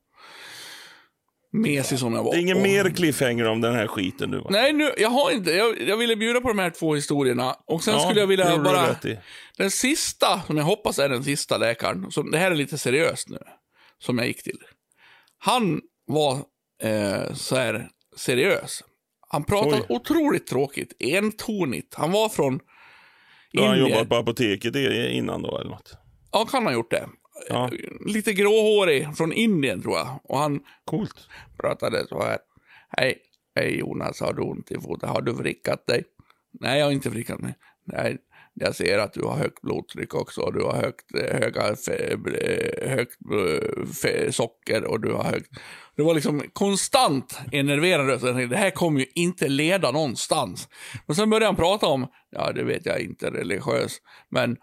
[1.53, 2.33] Mesig som jag var.
[2.33, 4.47] Det är ingen Och- mer cliffhanger om den här skiten nu, va?
[4.51, 5.51] Nej, nu, jag har inte.
[5.51, 7.57] Jag, jag ville bjuda på de här två historierna.
[7.67, 8.97] Och sen Ja, skulle jag vilja bara...
[9.57, 12.11] Den sista, som jag hoppas är den sista läkaren.
[12.11, 13.39] Som, det här är lite seriöst nu.
[13.99, 14.59] Som jag gick till.
[15.39, 16.33] Han var
[16.83, 18.83] eh, så här seriös.
[19.29, 19.87] Han pratade Oj.
[19.89, 20.93] otroligt tråkigt.
[20.99, 21.95] Entonigt.
[21.95, 22.61] Han var från
[23.53, 24.77] Då har han jobbat på apoteket
[25.11, 25.99] innan då, eller något.
[26.33, 27.09] Ja, kan ha gjort det.
[27.49, 27.71] Ja.
[28.07, 30.21] Lite gråhårig, från Indien tror jag.
[30.25, 31.29] Och han Coolt.
[31.61, 32.39] pratade så här.
[32.89, 33.19] Hej,
[33.55, 35.09] hej Jonas, har du ont i foten?
[35.09, 36.05] Har du vrickat dig?
[36.61, 37.55] Nej, jag har inte vrickat mig.
[37.85, 38.17] Nej,
[38.55, 40.41] jag ser att du har högt blodtryck också.
[40.41, 45.25] Och du har högt, eh, höga fe, eh, högt eh, fe, socker och du har
[45.25, 45.51] högt...
[45.97, 48.19] Det var liksom konstant enerverande.
[48.19, 50.69] Så jag tänkte, det här kommer ju inte leda någonstans.
[51.07, 53.97] Men sen började han prata om, ja det vet jag inte, religiös,
[54.31, 54.57] men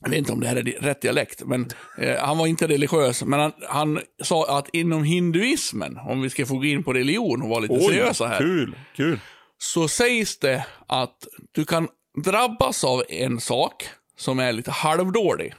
[0.00, 3.24] jag vet inte om det här är rätt dialekt, men eh, han var inte religiös.
[3.24, 7.42] Men han, han sa att inom hinduismen, om vi ska få gå in på religion
[7.42, 9.20] och vara lite seriösa här, kul, kul.
[9.58, 11.16] så sägs det att
[11.52, 11.88] du kan
[12.24, 15.54] drabbas av en sak som är lite halvdålig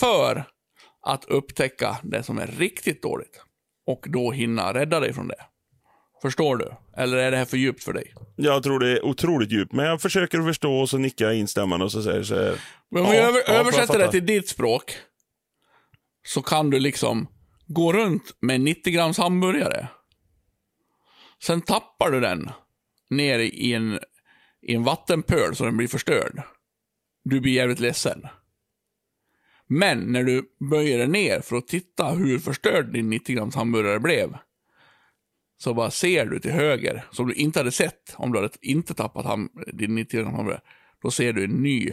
[0.00, 0.44] för
[1.02, 3.42] att upptäcka det som är riktigt dåligt
[3.86, 5.44] och då hinna rädda dig från det.
[6.22, 6.72] Förstår du?
[6.96, 8.14] Eller är det här för djupt för dig?
[8.36, 11.84] Jag tror det är otroligt djupt, men jag försöker förstå och så nickar jag instämmande
[11.84, 12.60] och så säger så här.
[12.90, 14.96] Men om vi Ja, över, ja, översätter det till ditt språk
[16.26, 17.28] så kan du liksom
[17.66, 19.88] gå runt med 90 grams hamburgare.
[21.42, 22.50] Sen tappar du den
[23.10, 23.98] ner i en,
[24.66, 26.42] i en vattenpöl så den blir förstörd.
[27.24, 28.26] Du blir jävligt ledsen.
[29.66, 34.00] Men när du böjer den ner för att titta hur förstörd din 90 grams hamburgare
[34.00, 34.36] blev
[35.58, 38.94] så bara ser du till höger, som du inte hade sett om du hade inte
[38.94, 40.60] tappat din 90 grams hamburgare.
[41.02, 41.92] Då ser du en ny,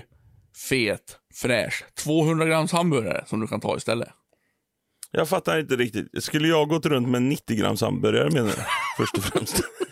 [0.70, 4.10] fet, fräsch 200 grams hamburgare som du kan ta istället.
[5.12, 6.24] Jag fattar inte riktigt.
[6.24, 8.62] Skulle jag gått runt med 90 grams hamburgare menar du?
[8.98, 9.64] Först och främst.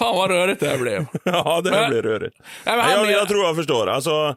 [0.00, 1.06] Fan vad rörigt det här blev.
[1.24, 2.36] ja, det här Men- blir rörigt.
[2.40, 3.86] Nej, men jag, menar- jag tror jag förstår.
[3.86, 4.36] Alltså,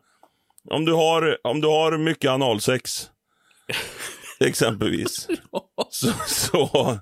[0.69, 3.07] om du har, om du har mycket analsex,
[4.39, 5.27] exempelvis,
[5.89, 6.99] så, så,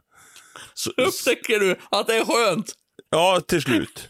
[0.74, 2.74] så, Upptäcker du att det är skönt?
[3.12, 4.10] Ja, till slut.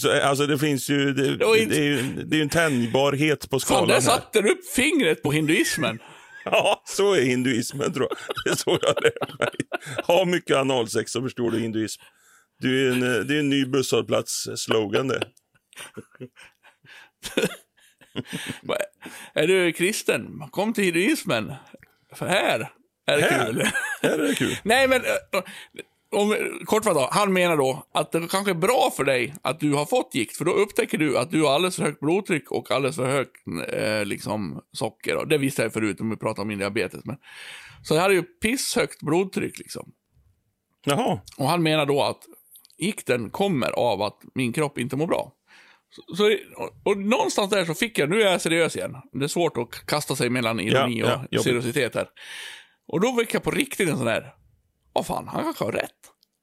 [0.00, 3.50] Så, alltså det finns ju, det, Det inte- det är ju, det är en tänjbarhet
[3.50, 4.00] på Fan, skalan där här.
[4.00, 5.98] satte du upp fingret på hinduismen.
[6.46, 8.18] Ja, så är hinduismen tror jag.
[8.44, 9.50] Det är så jag lär mig.
[10.06, 12.02] Ha mycket analsex så förstår du hinduism.
[12.64, 15.26] Du är en, eh, det är en ny busshållplats-slogan det.
[18.62, 18.78] Bara,
[19.34, 20.42] Är du kristen?
[20.50, 21.52] Kom till hinduismen.
[22.14, 22.70] För här
[23.06, 23.46] är det Här?
[23.46, 23.62] kul.
[24.02, 24.56] Här är det kul.
[24.62, 25.42] Nej, men eh,
[26.10, 29.86] om, kortfattat, han menar då att det kanske är bra för dig att du har
[29.86, 32.96] fått gikt, för då upptäcker du att du har alldeles för högt blodtryck och alldeles
[32.96, 33.36] för högt
[33.72, 35.16] eh, liksom, socker.
[35.16, 37.04] Och det visste jag förut om vi pratar om min diabetes.
[37.04, 37.16] Men,
[37.82, 39.92] så jag hade ju pisshögt blodtryck liksom.
[40.86, 42.22] Jaha, Och han menar då att
[42.78, 45.32] gikten kommer av att min kropp inte mår bra.
[45.90, 48.96] Så, så, och, och någonstans där så fick jag, nu är jag seriös igen.
[49.12, 52.08] Det är svårt att kasta sig mellan ironi Ja, ja, och seriositet här.
[52.86, 54.34] Och då fick jag på riktigt en sån där,
[54.92, 55.90] vad fan, han kanske har rätt.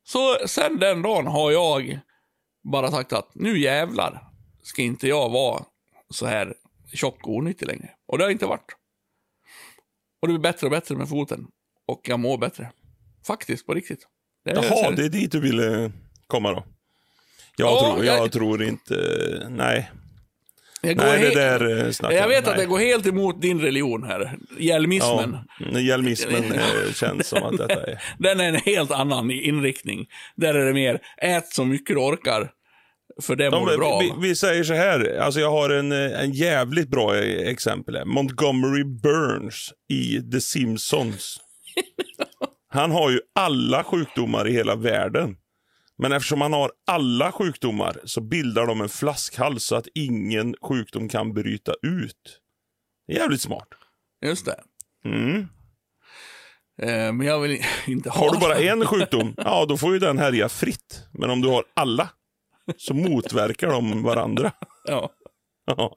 [0.03, 1.99] Så sen den dagen har jag
[2.71, 4.23] bara sagt att nu jävlar
[4.63, 5.63] ska inte jag vara
[6.13, 6.53] så här
[6.93, 7.89] tjock och onyttig längre.
[8.07, 8.75] Och det har jag inte varit.
[10.21, 11.47] Och det blir bättre och bättre med foten.
[11.87, 12.71] Och jag mår bättre.
[13.27, 14.07] Faktiskt, på riktigt.
[14.45, 15.91] Det Jaha, här- det är dit du ville
[16.31, 16.63] komma då?
[17.55, 18.95] Jag, Ja, tror, jag, jag- tror inte...
[19.49, 19.91] Nej.
[20.81, 22.51] jag Nej, det där eh, snackar Jag vet nej.
[22.51, 24.37] att det går helt emot din religion här.
[24.59, 25.37] Hjälmismen.
[25.73, 28.01] Ja, hjälmismen eh, känns som att detta är...
[28.19, 30.07] Den är en helt annan inriktning.
[30.35, 32.51] Där är det mer, ät så mycket du orkar.
[33.21, 36.21] För det mår men bra vi, vi säger så här, alltså jag har en, eh,
[36.21, 38.05] en jävligt bra exempel här.
[38.05, 41.37] Montgomery Burns i The Simpsons.
[42.69, 45.35] Han har ju alla sjukdomar i hela världen.
[46.01, 51.09] Men eftersom han har alla sjukdomar så bildar de en flaskhals så att ingen sjukdom
[51.09, 52.39] kan bryta ut.
[53.07, 53.67] Det är jävligt smart.
[54.25, 54.59] Just det.
[55.05, 55.47] Mm.
[56.81, 59.99] Eh, men jag vill inte ha Har du bara en sjukdom, ja då får ju
[59.99, 61.07] den härja fritt.
[61.13, 62.09] Men om du har alla
[62.77, 64.51] så motverkar de varandra.
[64.85, 65.11] Ja.
[65.65, 65.93] Ja.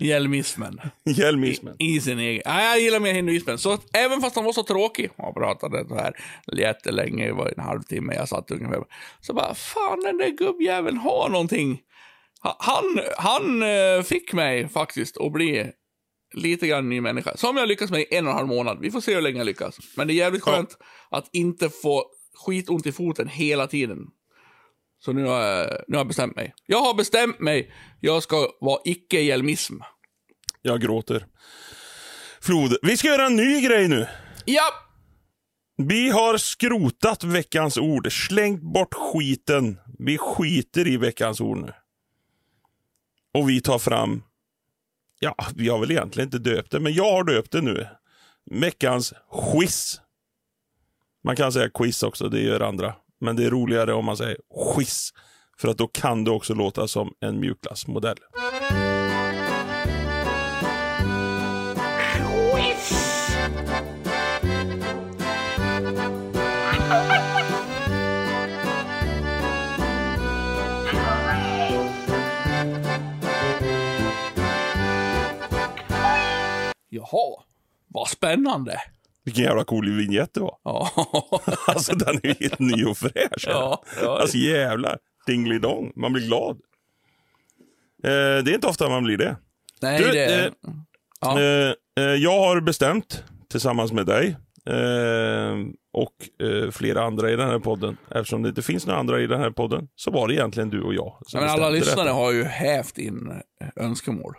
[0.00, 0.80] Hjälmismen.
[1.04, 1.76] Hjälmismen.
[1.78, 2.42] I sin egen.
[2.46, 3.58] Nej, jag gillar mer hinduismen.
[3.58, 6.12] Så att även fast han var så tråkig, jag pratade så här
[6.56, 8.84] jättelänge, det var en halvtimme jag satt ungefär.
[9.20, 11.80] Så bara, fan den där gubbjäveln har någonting.
[12.42, 15.70] Ha- Han, han eh, fick mig faktiskt att bli
[16.34, 17.36] lite grann ny människa.
[17.36, 18.78] Som jag lyckas med i en och en halv månad.
[18.80, 19.78] Vi får se hur länge jag lyckas.
[19.96, 20.52] Men det är jävligt Ja.
[20.52, 20.76] skönt
[21.10, 22.04] att inte få
[22.46, 23.98] skitont i foten hela tiden.
[25.06, 26.54] Så nu har, jag, nu har jag bestämt mig.
[26.66, 27.72] Jag har bestämt mig.
[28.00, 29.74] Jag ska vara icke-hjälmism.
[30.62, 31.26] Jag gråter.
[32.40, 32.76] Flod.
[32.82, 34.06] Vi ska göra en ny grej nu.
[34.44, 34.62] Ja!
[35.76, 39.80] Vi har skrotat veckans ord, slängt bort skiten.
[39.98, 41.72] Vi skiter i veckans ord nu.
[43.34, 44.22] Och vi tar fram,
[45.18, 47.88] ja, vi har väl egentligen inte döpt det, men jag har döpt det nu.
[48.50, 49.14] Veckans
[49.52, 50.00] quiz.
[51.24, 52.94] Man kan säga quiz också, det gör andra.
[53.20, 55.10] Men det är roligare om man säger skiss.
[55.58, 58.16] För att då kan det också låta som en mjukglassmodell.
[76.88, 77.42] Jaha,
[77.88, 78.80] vad spännande.
[79.26, 80.56] Vilken jävla cool vignett det var.
[80.64, 80.90] Ja,
[81.66, 83.44] Alltså den är ju helt ny och fräsch.
[83.46, 84.18] ja, ja.
[84.20, 84.98] Alltså jävlar.
[85.26, 85.92] Dingelidong.
[85.96, 86.56] Man blir glad.
[88.04, 89.36] Eh, det är inte ofta man blir det.
[89.82, 90.44] Nej, Du, det...
[90.46, 90.52] eh,
[91.20, 91.40] Ja.
[91.40, 94.36] Eh, eh, jag har bestämt, tillsammans med dig
[94.66, 95.56] eh,
[95.92, 99.26] och eh, flera andra i den här podden, eftersom det inte finns några andra i
[99.26, 102.12] den här podden, så var det egentligen du och jag som men alla lyssnare detta.
[102.16, 103.32] har ju hävt in
[103.76, 104.34] önskemål.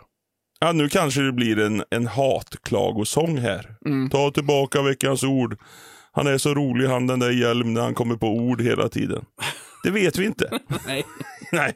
[0.58, 3.76] Ja, nu kanske det blir en, en hatklagosång här.
[3.86, 4.10] Mm.
[4.10, 5.58] Ta tillbaka veckans ord.
[6.12, 9.24] Han är så rolig han den där hjälm när han kommer på ord hela tiden.
[9.84, 10.58] Det vet vi inte.
[10.86, 11.04] Nej.
[11.52, 11.74] Nej.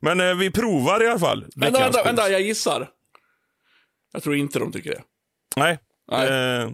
[0.00, 1.46] Men eh, vi provar i alla fall.
[1.56, 2.88] Vänta, vänta, vänta, jag gissar.
[4.12, 5.02] Jag tror inte de tycker det.
[5.56, 5.78] Nej.
[6.10, 6.28] Nej.
[6.62, 6.70] Eh,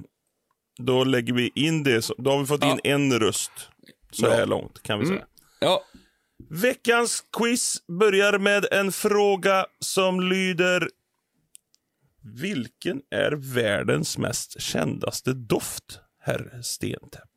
[0.79, 2.11] då lägger vi in det.
[2.19, 2.73] Då har vi fått Ja.
[2.73, 3.53] in en röst
[4.13, 4.31] så Bra.
[4.35, 5.17] här långt kan vi Mm.
[5.17, 5.27] säga.
[5.61, 5.83] Ja,
[6.51, 10.89] Veckans quiz börjar med en fråga som lyder.
[12.23, 17.35] Vilken är världens mest kändaste doft, herr Stentäpp?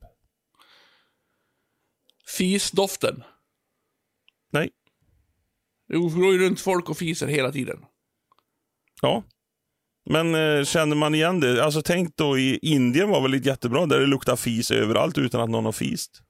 [2.37, 3.23] fisdoften.
[4.51, 4.69] Nej.
[5.87, 7.85] Det går ju runt folk och fiser hela tiden.
[9.01, 9.23] Ja.
[10.09, 11.63] Men eh, känner man igen det?
[11.63, 15.41] Alltså tänk då i Indien var väl lite jättebra där det luktar fis överallt utan
[15.41, 16.21] att någon har fist.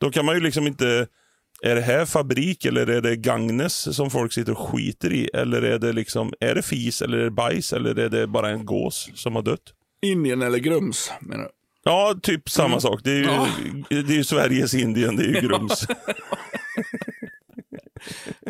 [0.00, 1.08] Då kan man ju liksom inte...
[1.62, 5.30] Är det här fabrik eller är det Gagnes som folk sitter och skiter i?
[5.34, 8.48] Eller är det liksom, är det fis eller är det bajs eller är det bara
[8.50, 9.62] en gås som har dött?
[10.02, 11.50] Indien eller Grums, menar du?
[11.84, 13.00] Ja, typ samma sak.
[13.04, 13.46] Det är ju, Ja.
[13.88, 15.86] det är ju Sveriges Indien, det är ju Grums.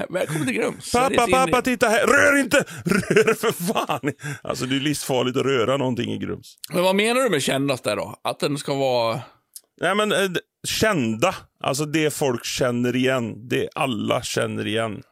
[0.08, 0.92] Välkommen till Grums.
[0.92, 2.06] pappa, pappa, titta här!
[2.06, 2.56] Rör inte!
[2.84, 4.12] Rör för fan!
[4.42, 6.56] Alltså det är livsfarligt att röra någonting i Grums.
[6.72, 8.16] Men vad menar du med kändast där då?
[8.24, 9.20] Att den ska vara...
[9.80, 10.28] Nej men eh,
[10.68, 13.48] kända, alltså det folk känner igen.
[13.48, 15.02] Det alla känner igen.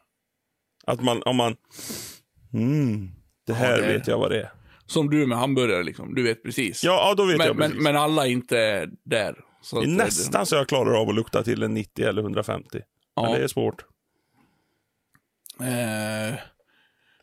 [0.87, 1.57] Att man, om man...
[2.53, 3.09] Mm,
[3.47, 4.53] det här det är- vet jag vad det är.
[4.87, 6.15] Som du med hamburgare liksom.
[6.15, 6.85] Du vet precis.
[6.85, 7.85] Ja, ja då vet men, jag men, precis.
[7.85, 9.35] men alla är inte där.
[9.63, 12.69] Så det är nästan så jag klarar av att lukta till en 90 eller 150.
[13.17, 13.37] Men Ja.
[13.37, 13.83] det är svårt.
[15.61, 15.67] Eh,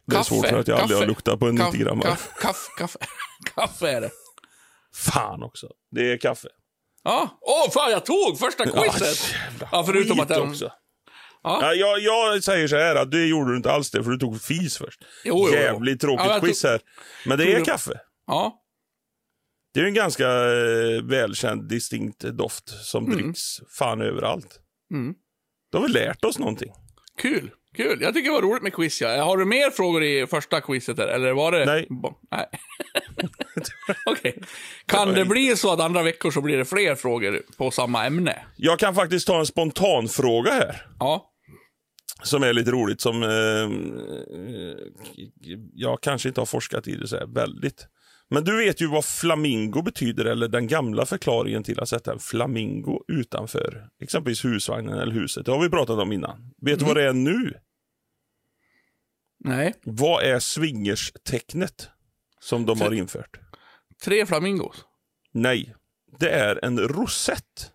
[0.06, 2.00] Det är svårt för att jag aldrig har luktat på en 90 gram.
[2.02, 2.98] Kaffe, kaffe, kaffe,
[3.56, 4.12] kaffe är det.
[4.96, 5.68] Fan också.
[5.92, 6.48] Det är kaffe.
[7.04, 9.32] Ja, åh fan jag tog första quizet!
[9.32, 10.72] jävla Ja, förutom att den- också.
[11.44, 11.60] Ja.
[11.62, 14.18] Ja, jag, jag säger så här att det gjorde du inte alls det, för du
[14.18, 15.02] tog fis först.
[15.26, 15.54] Jo, jo, jo.
[15.60, 16.82] Jävligt tråkigt Ja, quiz här.
[17.26, 18.00] Men det är kaffe.
[18.28, 18.58] Ja,
[19.74, 23.18] Det är en ganska eh, välkänd, distinkt doft som Mm.
[23.18, 23.42] dricks
[23.78, 24.60] fan överallt.
[24.94, 25.14] Mm.
[25.72, 26.74] Då har vi lärt oss någonting.
[27.18, 27.52] kul.
[27.78, 28.02] Kul.
[28.02, 29.02] Jag tycker det var roligt med quiz.
[29.02, 29.24] Ja.
[29.24, 30.98] Har du mer frågor i första quizet?
[30.98, 31.66] Där, eller var det...
[31.66, 31.88] Nej.
[34.06, 34.42] Okej.
[34.86, 38.36] Kan det bli så att andra veckor så blir det fler frågor på samma ämne?
[38.56, 40.86] Jag kan faktiskt ta en spontan fråga här.
[41.00, 41.28] Ja.
[42.24, 43.70] Som är lite roligt, som eh,
[45.74, 47.88] jag kanske inte har forskat i det så här väldigt.
[48.34, 52.20] Men du vet ju vad flamingo betyder, eller den gamla förklaringen till att sätta en
[52.20, 55.46] flamingo utanför exempelvis husvagnen eller huset.
[55.46, 56.54] Det har vi pratat om innan.
[56.62, 57.54] Vet du vad det är nu?
[59.40, 59.74] Nej.
[59.84, 61.90] Vad är swingerstecknet
[62.40, 63.40] som de har infört?
[64.04, 64.86] Tre flamingos.
[65.32, 65.76] Nej,
[66.20, 67.72] det är en rosett.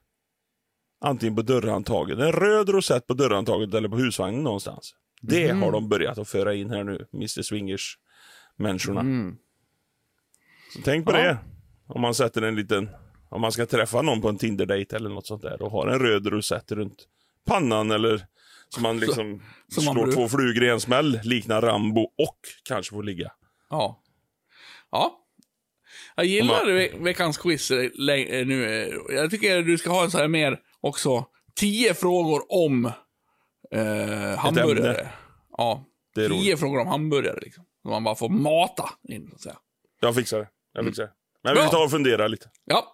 [1.01, 4.95] Antingen på dörrhandtaget, en röd rosett på dörrhandtaget eller på husvagnen någonstans.
[5.21, 9.01] Det har de börjat att föra in här nu, Mr Swingers-människorna.
[9.01, 9.37] Mm.
[10.77, 11.19] Så tänk på Ja.
[11.19, 11.39] det.
[11.89, 12.89] Om man sätter en liten,
[13.29, 15.99] om man ska träffa någon på en Tinder-date eller något sånt där och har en
[15.99, 16.97] röd rosett runt
[17.47, 18.27] pannan eller
[18.69, 22.39] så man liksom som man slår brukar- två flugor i en smäll, liknar Rambo och
[22.69, 23.33] kanske får ligga.
[23.71, 24.03] Ja.
[24.91, 25.23] Ja.
[26.17, 27.91] Jag gillar man- ve- veckans quiz eh,
[28.47, 28.91] nu.
[29.11, 31.27] Jag tycker du ska ha en så här mer också.
[31.55, 32.85] Tio frågor om
[33.71, 35.09] eh, hamburgare.
[35.59, 35.85] Ja.
[36.15, 36.61] Tio roligt.
[36.61, 37.65] frågor om hamburgare liksom.
[37.83, 39.57] Så man bara får mata in, så att säga.
[40.01, 40.49] Jag fixar det.
[40.77, 41.11] Jag fixar det.
[41.45, 41.63] Men Bra.
[41.65, 42.49] vi tar och funderar lite.
[42.65, 42.93] Ja.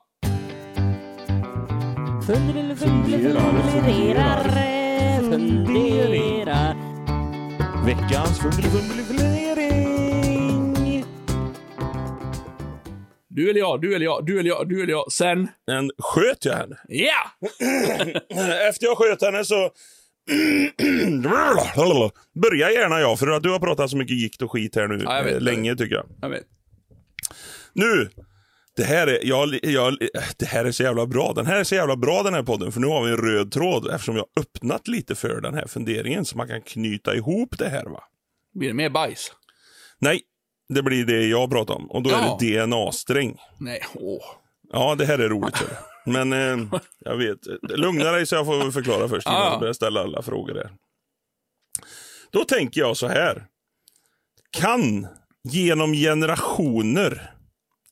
[2.26, 4.44] Fundera, funderar,
[5.30, 6.76] fundera.
[7.86, 9.62] Veckans fundering.
[13.28, 15.12] Du eller jag, du eller jag, du eller jag, du eller jag.
[15.12, 15.48] Sen.
[15.66, 16.76] Men sköt jag henne?
[16.88, 17.30] Ja!
[18.68, 19.70] Efter jag sköt henne så...
[22.42, 25.00] Börja gärna jag, för att du har pratat så mycket gikt och skit här nu
[25.04, 26.06] Ja, jag vet, eh, jag länge tycker jag.
[26.20, 26.44] Jag vet.
[27.74, 28.10] Nu!
[28.76, 29.96] Det här, är, jag, jag,
[30.38, 31.32] det här är så jävla bra.
[31.32, 33.52] Den här är så jävla bra den här podden, för nu har vi en röd
[33.52, 37.58] tråd eftersom jag har öppnat lite för den här funderingen så man kan knyta ihop
[37.58, 37.84] det här.
[37.84, 38.02] va.
[38.54, 39.32] Blir det mer bajs?
[39.98, 40.20] Nej,
[40.68, 42.38] det blir det jag pratar om och då Ja.
[42.40, 43.36] är det DNA-sträng.
[43.60, 43.80] Nej.
[43.94, 44.24] Åh.
[44.72, 45.62] Ja, det här är roligt.
[46.06, 47.38] Men eh, jag vet.
[47.62, 49.50] Lugna dig så jag får förklara först innan Ja, ja.
[49.50, 50.70] jag börjar ställa alla frågor där.
[52.30, 53.46] Då tänker jag så här.
[54.50, 55.06] Kan
[55.48, 57.34] genom generationer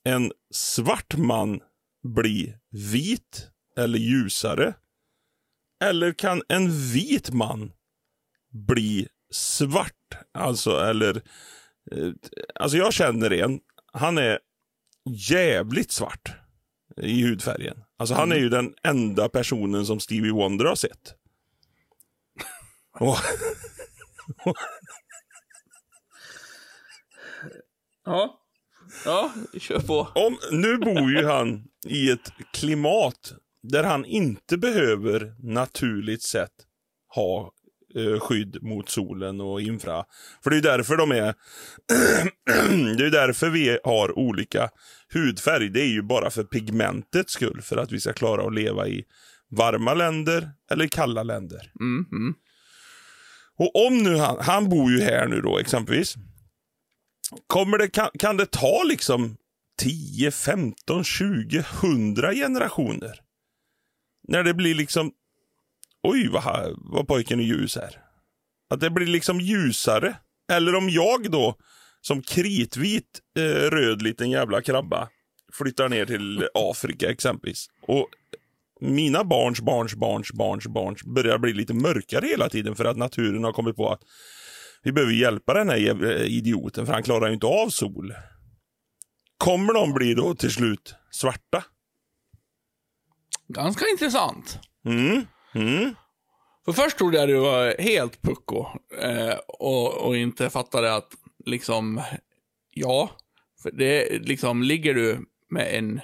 [0.03, 1.61] en svart man
[2.03, 4.73] bli vit eller ljusare?
[5.83, 7.71] Eller kan en vit man
[8.51, 10.13] bli svart?
[10.33, 11.21] Alltså, eller...
[11.91, 12.11] Eh,
[12.55, 13.59] alltså jag känner en.
[13.93, 14.39] Han är
[15.09, 16.31] jävligt svart
[16.97, 17.83] i hudfärgen.
[17.97, 21.15] Alltså han är ju den enda personen som Stevie Wonder har sett.
[22.99, 23.17] Och,
[28.05, 28.40] Ja.
[29.05, 30.07] Ja, kör på.
[30.15, 36.53] om, nu bor ju han i ett klimat där han inte behöver naturligt sett
[37.15, 37.51] ha
[37.95, 40.03] eh, skydd mot solen och infra.
[40.43, 41.33] För det är ju därför de är...
[42.97, 44.69] det är därför vi har olika
[45.13, 45.69] hudfärg.
[45.69, 47.61] Det är ju bara för pigmentets skull.
[47.61, 49.03] För att vi ska klara att leva i
[49.49, 51.71] varma länder eller kalla länder.
[51.79, 52.33] Mm, mm.
[53.57, 56.15] Och om nu han, han bor ju här nu då exempelvis.
[57.47, 59.37] Kommer det, kan, kan det ta liksom
[59.79, 63.19] 10, 15, 20, 100 generationer?
[64.27, 65.11] När det blir liksom,
[66.03, 68.01] oj vad, vad pojken är ljus här.
[68.69, 70.15] Att det blir liksom ljusare.
[70.51, 71.55] Eller om jag då,
[72.01, 75.09] som kritvit eh, röd liten jävla krabba,
[75.53, 77.67] flyttar ner till Afrika exempelvis.
[77.87, 78.07] Och
[78.81, 83.43] mina barns barns barns barns barns börjar bli lite mörkare hela tiden för att naturen
[83.43, 84.01] har kommit på att
[84.83, 88.13] vi behöver hjälpa den här jävla idioten för han klarar ju inte av sol.
[89.37, 91.63] Kommer de bli då till slut svarta?
[93.47, 94.59] Ganska intressant.
[94.85, 95.25] Mm.
[95.55, 95.95] Mm.
[96.65, 98.65] För först trodde jag du var helt pucko
[99.01, 101.13] eh, och, och inte fattade att
[101.45, 102.01] liksom,
[102.69, 103.09] ja,
[103.63, 106.01] för det liksom ligger du med en,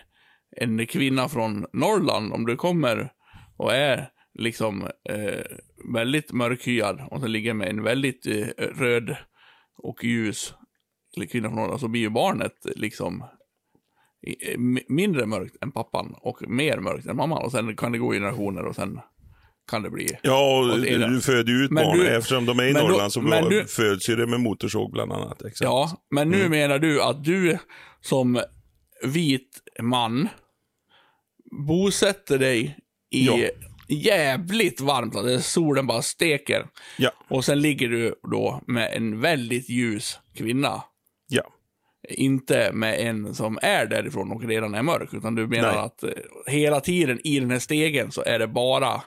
[0.57, 3.11] en kvinna från Norrland, om du kommer
[3.57, 5.45] och är liksom eh,
[5.93, 9.15] väldigt mörkhyad och så ligger med en väldigt eh, röd
[9.77, 10.53] och ljus
[11.31, 13.23] kvinna från Norrland, så blir ju barnet liksom
[14.27, 17.43] i- eh, mi- mindre mörkt än pappan och mer mörkt än mamman.
[17.43, 18.99] Och sen kan det gå generationer och sen
[19.71, 21.97] kan det bli Ja, och du föder ju ut Men barn.
[21.97, 24.91] du- Eftersom de är i då- Norrland så var- du- föds ju det med motorsåg
[24.91, 25.41] bland annat.
[25.41, 25.61] Exakt.
[25.61, 27.57] Ja, men nu menar du att du
[28.01, 28.39] som
[29.03, 29.49] vit
[29.81, 30.27] man
[31.67, 32.77] bosätter dig
[33.11, 33.37] i Ja.
[33.87, 36.67] Jävligt varmt, där solen bara steker.
[36.97, 37.11] Ja.
[37.27, 40.83] Och sen ligger du då med en väldigt ljus kvinna.
[41.27, 41.43] ja.
[42.09, 45.81] Inte med en som är därifrån och redan är mörk, utan du menar Nej.
[45.81, 46.09] att eh,
[46.45, 49.01] hela tiden i den här stegen så är det bara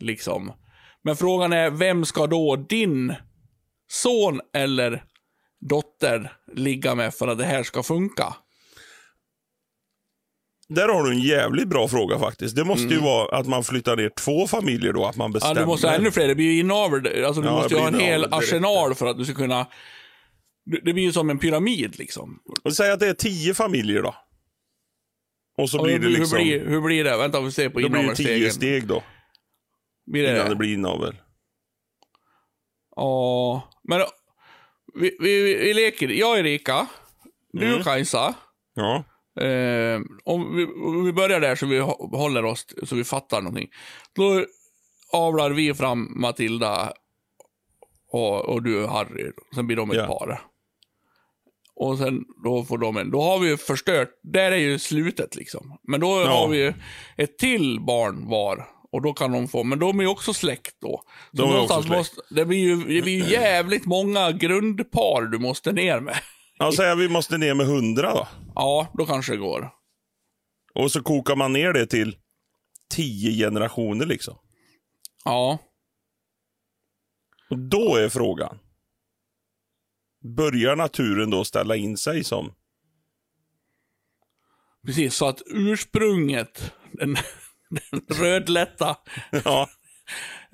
[0.00, 0.52] liksom...
[1.02, 3.14] Men frågan är, vem ska då din
[3.88, 5.04] son eller
[5.60, 8.34] dotter ligga med för att det här ska funka?
[10.68, 12.56] Där har du en jävligt bra fråga faktiskt.
[12.56, 15.60] Det måste ju vara att man flyttar ner två familjer då, att man Ja, bestämmer.
[15.60, 16.28] du måste ha ännu fler.
[16.28, 17.24] Det blir ju inavel.
[17.24, 18.34] Alltså, du Ja, måste det ju ha en hel direkt.
[18.34, 19.66] arsenal för att du ska kunna...
[20.66, 22.38] Det det blir ju som en pyramid liksom.
[22.64, 24.14] Och säg att det är tio familjer då.
[25.58, 26.38] Och så Ja, blir det liksom...
[26.38, 27.16] hur, blir, hur blir det?
[27.16, 28.52] Vänta, vi ser på då blir det tio inavelstegen.
[28.52, 29.02] steg då,
[30.06, 31.16] Blir det innan det blir inavel.
[32.96, 34.00] Ja, men
[35.00, 36.08] vi, vi, vi leker.
[36.08, 36.86] Jag är Erika.
[37.52, 37.82] Du Mm.
[37.82, 38.34] Kajsa.
[38.74, 39.04] Ja.
[39.40, 43.40] Eh, om, vi, om vi börjar där så vi hå- håller oss, så vi fattar
[43.42, 43.68] någonting.
[44.16, 44.44] Då
[45.12, 46.92] avlar vi fram Matilda
[48.12, 49.30] och, och du Harry.
[49.54, 50.06] Sen blir de ett Ja.
[50.06, 50.40] par.
[51.76, 55.36] Och sen då får de en, då har vi ju förstört, där är ju slutet
[55.36, 55.78] liksom.
[55.82, 56.28] Men då Ja.
[56.28, 56.72] har vi ju
[57.16, 58.66] ett till barn var.
[58.92, 61.02] Och då kan de få, men de är ju också släkt då.
[61.30, 61.96] Så De är också släkt.
[61.96, 66.16] måste, det blir ju det blir ju jävligt många grundpar du måste ner med.
[66.58, 68.28] Ja, säg vi måste ner med hundra då.
[68.54, 69.70] Ja, då kanske det går.
[70.74, 72.16] Och så kokar man ner det till
[72.90, 74.38] tio generationer liksom.
[75.24, 75.58] Ja.
[77.50, 78.58] Och då är frågan.
[80.36, 82.52] Börjar naturen då ställa in sig som...
[84.86, 87.16] Precis, så att ursprunget, den,
[87.90, 88.96] den rödlätta,
[89.44, 89.68] Ja,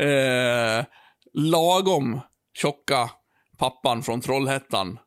[0.05, 0.85] eh,
[1.33, 2.21] lagom
[2.55, 3.11] tjocka
[3.59, 4.99] pappan från Trollhättan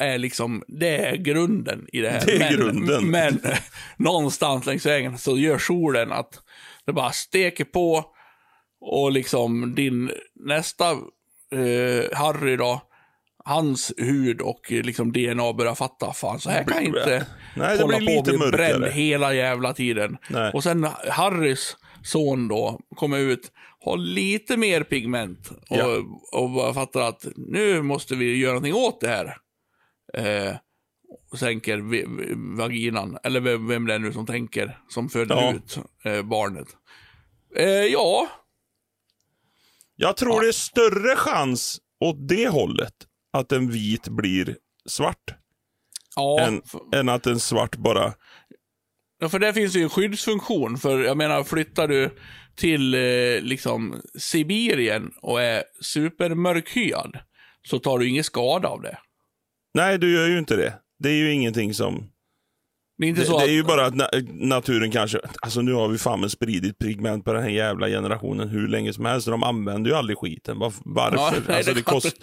[0.00, 2.26] är liksom, det är grunden i det här.
[2.26, 3.10] Det är men, grunden.
[3.10, 3.40] Men
[3.96, 6.40] någonstans längs vägen så gör solen att
[6.86, 8.04] det bara steker på
[8.80, 12.82] och liksom din nästa eh, Harry då,
[13.44, 17.26] hans hud och eh, liksom DNA börjar fatta, fan så här kan jag inte
[17.56, 20.16] Nej, hålla på och bli bränd hela jävla tiden.
[20.30, 20.52] Nej.
[20.54, 23.52] Och sen Harrys son då kommer ut,
[23.84, 25.86] har lite mer pigment och, Ja.
[26.32, 29.36] och bara fattar att nu måste vi göra någonting åt det här.
[30.16, 30.56] Eh,
[31.38, 31.82] sänker
[32.56, 35.54] vaginan, eller vem, vem det är nu som tänker, som föder Ja.
[35.54, 36.68] ut eh, barnet.
[37.56, 38.28] Eh, ja,
[39.96, 42.94] jag tror det är större chans åt det hållet
[43.32, 44.56] att en vit blir
[44.88, 45.34] svart.
[46.16, 46.40] ja.
[46.40, 46.62] Än,
[46.94, 48.14] än att en svart bara...
[49.20, 50.78] ja, för där finns det ju en skyddsfunktion.
[50.78, 52.10] För jag menar, flyttar du
[52.54, 57.18] till eh, liksom Sibirien och är supermörkhyad,
[57.68, 58.98] så tar du ingen skada av det.
[59.76, 60.74] Nej, du gör ju inte det.
[60.98, 62.10] Det är ju ingenting som...
[62.98, 65.18] Det är Det, det är ju bara att na naturen kanske...
[65.42, 69.04] Alltså nu har vi fan spridit pigment på den här jävla generationen hur länge som
[69.04, 69.26] helst.
[69.26, 70.58] De använder ju aldrig skiten.
[70.58, 71.36] Var, varför?
[71.36, 72.16] Ja, nej, alltså, det kost,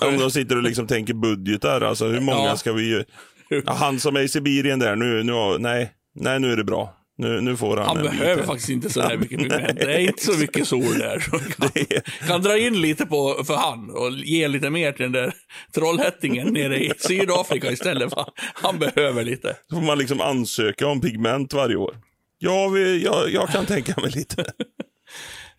[0.00, 2.56] om de sitter och liksom tänker budgetar, alltså hur många Ja.
[2.56, 3.04] ska vi...
[3.48, 6.97] Ja, han som är i Sibirien där, nu, nu, nej, nej, nu är det bra.
[7.20, 8.46] Nu, nu får han, Han behöver bit.
[8.46, 9.76] faktiskt inte så här mycket pigment.
[9.80, 11.18] Det är inte så mycket sol där.
[11.58, 15.12] Kan, är- kan dra in lite på, för han och ge lite mer till den
[15.12, 15.34] där
[15.74, 18.10] trollhättingen nere i Sydafrika istället.
[18.14, 19.56] För han behöver lite.
[19.70, 21.96] Så får man liksom ansöka om pigment varje år.
[22.38, 24.44] Ja, vi, jag, jag kan tänka mig lite.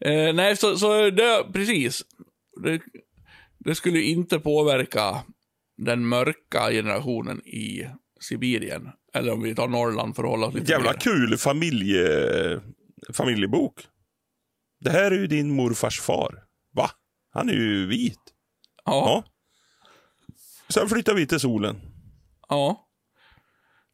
[0.05, 2.01] Eh, nej, så, så det, precis.
[2.64, 2.80] Det,
[3.60, 5.16] det skulle inte påverka
[5.78, 7.88] den mörka generationen i
[8.22, 8.82] Sibirien.
[9.14, 10.99] Eller om vi tar Norrland för att hålla oss lite Jävla mer.
[10.99, 12.07] kul familje,
[13.14, 13.88] familjebok.
[14.80, 16.43] Det här är ju din morfars far.
[16.74, 16.91] Va?
[17.34, 18.20] Han är ju vit.
[18.86, 18.91] Ja.
[18.93, 19.24] Ja.
[20.70, 21.82] Sen flyttar vi till solen.
[22.49, 22.86] Ja.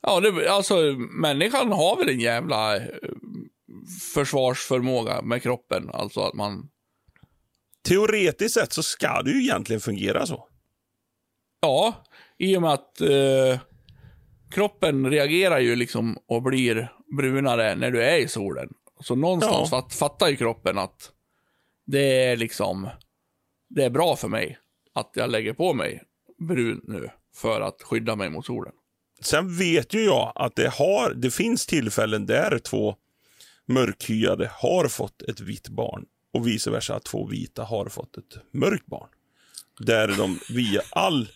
[0.02, 0.76] Ja, det, alltså
[1.22, 2.84] människan har väl en jävla eh,
[4.14, 5.90] försvarsförmåga med kroppen.
[5.94, 6.70] Alltså att man,
[7.88, 10.48] Teoretiskt sett så ska det ju egentligen fungera så.
[11.62, 11.94] ja,
[12.38, 13.60] i och med att eh,
[14.52, 18.70] kroppen reagerar ju liksom och blir brunare när du är i solen.
[19.00, 19.82] Så någonstans Ja.
[19.82, 21.12] fatt, fattar ju kroppen att
[21.86, 22.90] det är liksom,
[23.70, 24.58] det är bra för mig
[24.94, 26.04] att jag lägger på mig
[26.40, 28.74] brun nu för att skydda mig mot solen.
[29.22, 32.96] Sen vet ju jag att det, har, det finns tillfällen där två
[33.68, 38.54] mörkhyade har fått ett vitt barn och vice versa att två vita har fått ett
[38.54, 39.08] mörkt barn.
[39.80, 41.28] Där de via all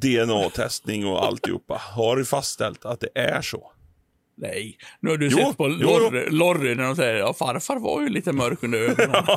[0.00, 3.72] DNA-testning och alltihopa har fastställt att det är så.
[4.36, 8.00] Nej, nu har du Jo, sett på Lorry, Lorry när de säger ja farfar var
[8.02, 9.24] ju lite mörk under ögonen.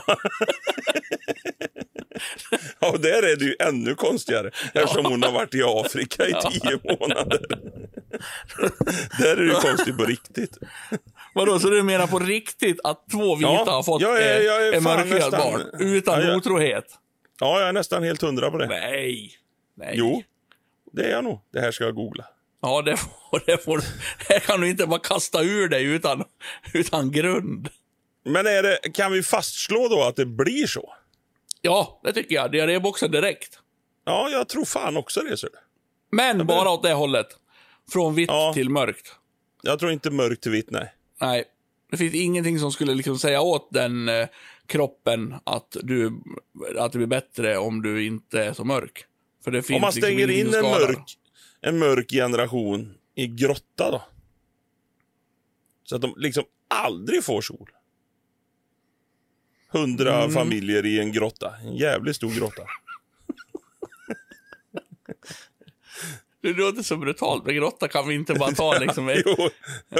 [2.79, 6.33] Ja, och där är det ju ännu konstigare eftersom hon har varit i Afrika i
[6.51, 7.41] tio månader.
[9.19, 10.57] där är det ju konstigt på riktigt.
[11.33, 14.97] Vadå, så du menar på riktigt att två vita Ja, har fått är en fan
[14.97, 16.85] mörkhyad nästan- barn utan Ja, jag- otrohet?
[17.39, 18.67] Ja, jag är nästan helt hundra på det.
[18.67, 19.31] Nej.
[19.77, 19.93] Nej.
[19.97, 20.23] Jo,
[20.95, 21.39] det är jag nog.
[21.53, 22.25] Det här ska jag googla.
[22.61, 23.81] Ja, det får, det får
[24.27, 26.23] det kan du inte bara kasta ur dig utan,
[26.73, 27.69] utan grund.
[28.25, 30.93] Men är det, kan vi fastslå då att det blir så?
[31.61, 32.51] Ja, det tycker jag.
[32.51, 33.59] Diarréboxen direkt.
[34.05, 35.37] Ja, jag tror fan också det.
[35.37, 35.47] Så.
[36.11, 37.27] Men bara åt det hållet.
[37.91, 38.51] Från vitt Ja.
[38.53, 39.15] till mörkt.
[39.61, 40.93] Jag tror inte mörkt till vitt, nej.
[41.21, 41.43] Nej.
[41.91, 44.27] Det finns ingenting som skulle liksom säga åt den eh,
[44.67, 46.11] kroppen att, du,
[46.77, 49.05] att det blir bättre om du inte är så mörk.
[49.45, 51.17] För det finns Om man liksom stänger ingenting in en mörk,
[51.61, 54.01] en mörk generation i grotta då.
[55.83, 57.69] Så att de liksom aldrig får sol.
[59.69, 60.31] Hundra Mm.
[60.33, 61.53] familjer i en grotta.
[61.63, 62.61] En jävligt stor grotta.
[66.41, 67.45] Det låter så brutalt.
[67.45, 69.49] Men grotta kan vi inte bara ta liksom ett, jo,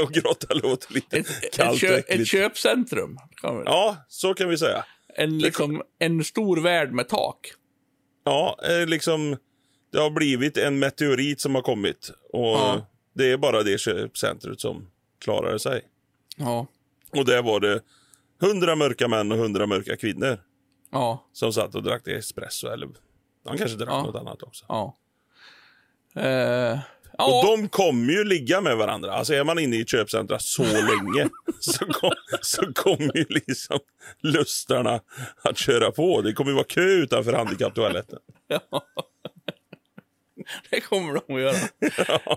[0.04, 3.18] och grotta låter lite ett, ett, kallt och kö, ett köpcentrum.
[3.41, 4.86] Ja, så kan vi säga.
[5.16, 7.54] en, liksom, en stor värld med tak.
[8.26, 9.38] Ja, eh, liksom.
[9.92, 12.12] Det har blivit en meteorit som har kommit.
[12.34, 12.86] Och Ja.
[13.14, 14.88] det är bara det köpcentret som
[15.20, 15.82] klarar sig.
[16.38, 16.68] Ja.
[17.12, 17.82] Och där var det
[18.42, 20.38] hundra mörka män och hundra mörka kvinnor.
[20.92, 21.24] Ja.
[21.34, 22.90] Som satt och drack espresso eller
[23.44, 24.04] de kanske drack Ja.
[24.04, 24.66] något annat också.
[24.68, 24.98] Ja.
[26.16, 26.80] Eh,
[27.18, 27.26] ja.
[27.26, 29.13] Och de kommer ju ligga med varandra.
[29.13, 32.11] Alltså är man inne i köpcentra så länge så, kom,
[32.41, 33.80] så kommer ju liksom
[34.24, 34.99] lustarna
[35.41, 36.22] att köra på.
[36.22, 38.20] Det kommer ju vara kö utanför handikapptoaletten.
[40.70, 41.55] Det kommer de att göra.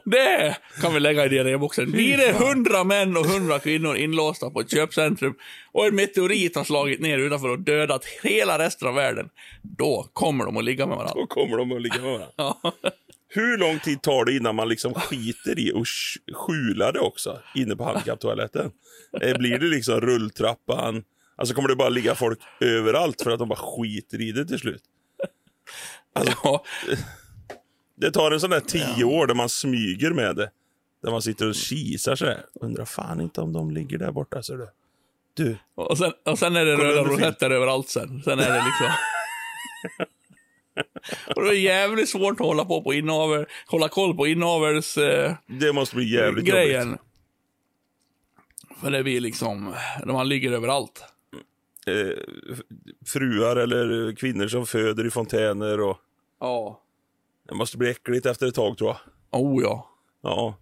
[0.05, 1.91] Det kan vi lägga i diarréboxen.
[1.91, 5.35] Blir det hundra män och hundra kvinnor inlåsta på ett köpcentrum
[5.73, 9.29] och en meteorit har slagit ner utanför och dödat hela resten av världen,
[9.63, 11.21] då kommer de att ligga med varandra.
[11.21, 12.33] Då kommer de att ligga med varandra.
[12.37, 12.73] Ja.
[13.29, 17.41] Hur lång tid tar det innan man liksom skiter i och sk- skjular det också
[17.55, 18.71] inne på handikapptoaletten?
[19.23, 21.05] Eh, Blir det liksom rulltrappan?
[21.37, 24.59] Alltså kommer det bara ligga folk överallt för att de bara skiter i det till
[24.59, 24.83] slut?
[26.43, 26.65] Ja.
[28.01, 30.51] Det tar en sån där tio år där man smyger med det.
[31.03, 32.45] Där man sitter och kisar så här.
[32.61, 34.43] Undrar fan inte om de ligger där borta.
[34.43, 34.69] Så du.
[35.35, 38.23] du, Och, sen, och sen är det röda rosetter överallt sen.
[38.23, 38.87] Sen är det liksom...
[41.37, 44.97] och det är jävligt svårt att hålla på på inavel, hålla koll på inavels...
[44.97, 46.87] Eh, det måste bli jävligt grejen.
[46.87, 47.01] jobbigt.
[48.81, 49.75] För det blir liksom,
[50.07, 51.05] man ligger överallt.
[51.87, 52.19] Eh,
[53.07, 55.81] fruar eller kvinnor som föder i fontäner.
[55.81, 55.97] Och
[56.41, 56.81] Ja.
[57.49, 59.41] det måste bli äckligt efter ett tag tror jag.
[59.41, 59.91] Oh ja.
[60.23, 60.59] Ja.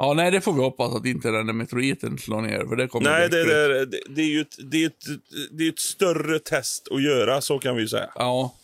[0.00, 2.88] Ja, nej, det får vi hoppas att inte den där meteoriten slår ner, för det
[2.88, 5.04] kommer Nej, det, det, det, det är ju ett, det är ett,
[5.50, 8.10] det är ett större test att göra, så kan vi säga.
[8.14, 8.54] Ja.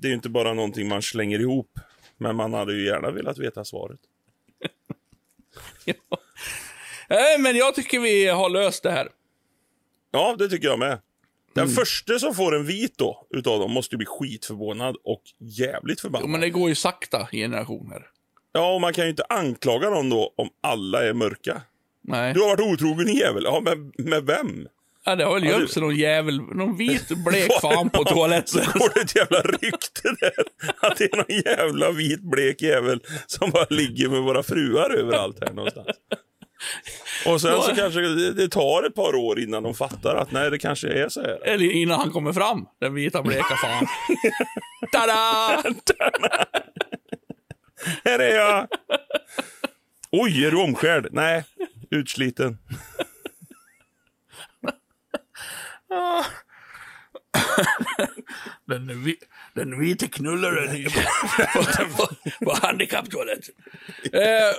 [0.00, 1.78] Det är ju inte bara någonting man slänger ihop.
[2.18, 4.00] Men man hade ju gärna velat veta svaret.
[7.08, 9.08] Nej, men jag tycker vi har löst det här.
[10.10, 10.98] Ja, det tycker jag med.
[11.54, 11.74] Den Mm.
[11.76, 16.26] första som får en vit då, utav dem, måste ju bli skitförvånad och jävligt förbannad.
[16.28, 18.06] Jo, men det går ju sakta i generationer.
[18.52, 21.62] Ja, och man kan ju inte anklaga någon då om alla är mörka.
[22.02, 22.34] Nej.
[22.34, 23.42] Du har varit otrogen jävel.
[23.44, 24.68] Ja, men med vem?
[25.08, 28.64] Ja, det har väl gömt sig någon jävel, någon vit blek fan på toaletten.
[28.64, 30.32] Så går det ett jävla rykte där.
[30.80, 35.36] Att det är någon jävla vit blek jävel som bara ligger med våra fruar överallt
[35.40, 35.86] här någonstans.
[37.26, 40.50] Och sen så kanske det, det tar ett par år innan de fattar att nej,
[40.50, 41.46] det kanske är så här.
[41.46, 43.86] Eller innan han kommer fram, den vita bleka fan.
[44.92, 45.62] Tada!
[48.04, 48.66] Här är jag!
[50.10, 51.08] Oj, är du omskärd?
[51.10, 51.44] Nej,
[51.90, 52.58] utsliten.
[58.66, 59.16] Den, vi,
[59.54, 60.84] den vita knullaren
[61.54, 61.62] på,
[61.96, 62.06] på,
[62.44, 63.54] på handikapptoaletten.
[64.12, 64.54] Eh,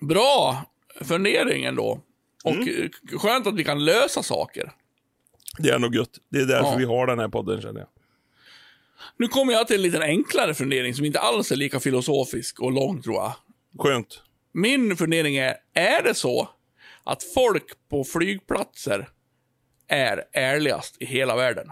[0.00, 0.62] bra
[1.00, 2.00] fundering ändå.
[2.44, 2.90] Och Mm.
[3.18, 4.72] skönt att vi kan lösa saker.
[5.58, 6.18] Det är nog gött.
[6.28, 6.76] Det är därför Ja.
[6.76, 7.88] vi har den här podden känner jag.
[9.16, 12.72] Nu kommer jag till en lite enklare fundering som inte alls är lika filosofisk och
[12.72, 13.32] lång tror jag.
[13.78, 14.22] Skönt.
[14.52, 16.48] Min fundering är, är det så
[17.04, 19.08] att folk på flygplatser
[19.88, 21.70] är ärligast i hela världen?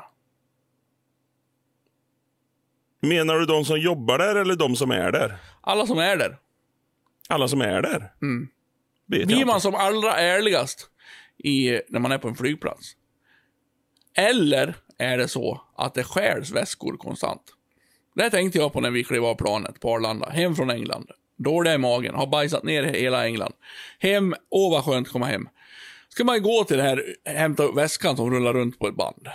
[3.00, 5.36] Menar du de som jobbar där eller de som är där?
[5.60, 6.38] Alla som är där.
[7.28, 8.12] Alla som är där?
[8.22, 8.48] Mm.
[9.06, 10.88] Blir man som allra ärligast
[11.44, 12.96] i, när man är på en flygplats?
[14.14, 17.42] Eller är det så att det stjäls väskor konstant?
[18.14, 21.10] Det tänkte jag på när vi klev av planet på Arlanda, hem från England.
[21.36, 23.52] Dåliga i magen, har bajsat ner hela England.
[23.98, 25.48] Hem, åh vad skönt komma hem.
[26.14, 29.28] Ska man gå till det här, hämta upp väskan som rullar runt på ett band.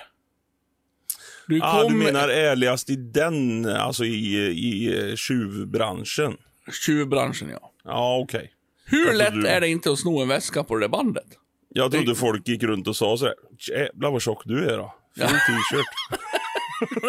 [1.47, 6.38] Du Ah, du menar ärligast i den, alltså i, i tjuvbranschen?
[6.86, 7.71] Tjuvbranschen, ja.
[7.84, 8.51] Ja, okej.
[8.86, 11.25] Hur Jag lätt du- är det inte att sno en väska på det där bandet?
[11.69, 13.34] Jag trodde folk gick runt och sa sådär.
[13.71, 14.93] Jävlar vad tjock du är då.
[15.15, 15.86] Fin t-shirt.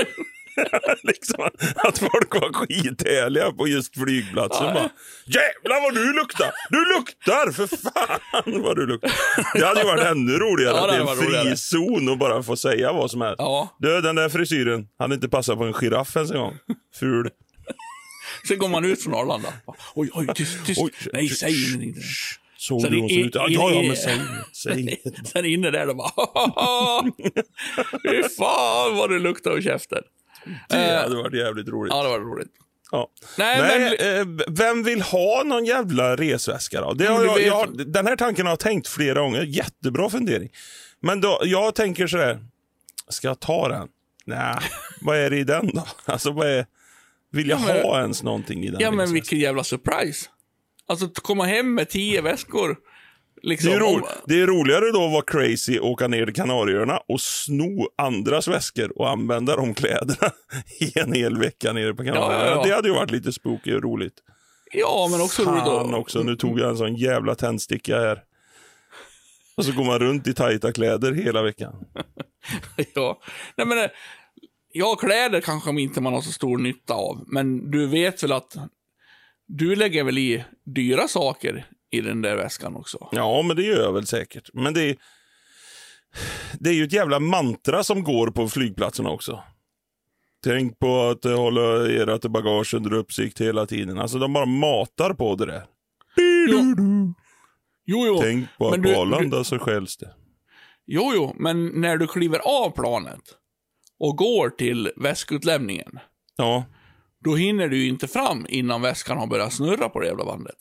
[1.03, 4.67] liksom, att folk var skithärliga på just flygplatsen.
[4.67, 4.75] Ja.
[4.75, 4.91] Bara,
[5.27, 6.51] Jävlar vad du luktar!
[6.71, 7.53] Du luktar!
[7.53, 9.13] För fan vad du luktar!
[9.59, 11.57] Det hade ju varit ännu roligare Ja, att det är en varit fri roligare.
[11.57, 13.37] zon och bara få säga vad som helst.
[13.39, 13.77] Ja.
[13.79, 16.57] Du, den där frisyren hade inte passat på en giraff ens en gång.
[17.01, 17.31] Ful.
[18.49, 19.49] Sen går man ut från Arlanda.
[19.95, 20.81] Oj, oj, tyst, tyst.
[20.83, 21.95] Oj, Nej, säg ingenting.
[22.57, 23.35] Såg Sen du hon såg ut?
[23.35, 24.19] Ja, ja, men säg.
[24.53, 25.03] Säg.
[25.33, 26.11] Sen inne där, då bara
[28.11, 30.03] Fy fan vad det luktar ur käften.
[30.69, 31.93] Det hade varit jävligt roligt.
[31.93, 32.49] Ja, det var roligt.
[32.91, 33.09] Ja.
[33.39, 34.39] Nej, Nej, men...
[34.39, 36.93] eh, vem vill ha någon jävla resväska då?
[36.93, 39.43] Det har jag, jag, den här tanken har jag tänkt flera gånger.
[39.43, 40.49] Jättebra fundering.
[41.01, 42.39] Men då, jag tänker så här.
[43.09, 43.89] Ska jag ta den?
[44.27, 44.55] Nej,
[45.01, 45.87] vad är det i den då?
[46.05, 46.67] Alltså vad är...
[47.33, 49.15] Vill jag Ja, men- ha ens någonting i den Ja, men resväskan?
[49.15, 50.29] vilken jävla surprise.
[50.87, 52.77] Alltså, komma hem med tio väskor.
[53.43, 56.35] Liksom, Det är, ro, det är roligare då att vara crazy och åka ner till
[56.35, 60.33] Kanarieöarna och sno andras väskor och använda de kläderna
[60.81, 62.45] i en hel vecka nere på Kanarieöarna.
[62.45, 62.63] Ja, ja, ja.
[62.65, 64.15] Det hade ju varit lite spooky och roligt.
[64.73, 68.23] Ja, men också roligt Fan också, nu tog jag en sån jävla tändsticka här.
[69.57, 71.75] Och så går man runt i tajta kläder hela veckan.
[72.95, 73.21] ja.
[73.57, 73.91] Nej, men, eh,
[74.73, 77.25] ja, kläder kanske inte man har så stor nytta av.
[77.27, 78.57] Men du vet väl att
[79.47, 83.09] du lägger väl i dyra saker i den där väskan också?
[83.13, 84.51] Ja, men det gör jag väl säkert.
[84.53, 84.97] Men det är,
[86.61, 89.43] det är ju ett jävla mantra som går på flygplatserna också.
[90.45, 93.99] Tänk på att hålla ert bagage under uppsikt hela tiden.
[93.99, 95.63] Alltså de bara matar på det där.
[97.85, 98.19] Jo, jo.
[98.23, 100.15] Tänk på men att du- på Arlanda så skälls det.
[100.87, 103.21] Jo, jo, men när du kliver av planet
[103.99, 105.99] och går till väskutlämningen,
[106.37, 106.65] Ja.
[107.25, 110.57] då hinner du ju inte fram innan väskan har börjat snurra på det jävla bandet.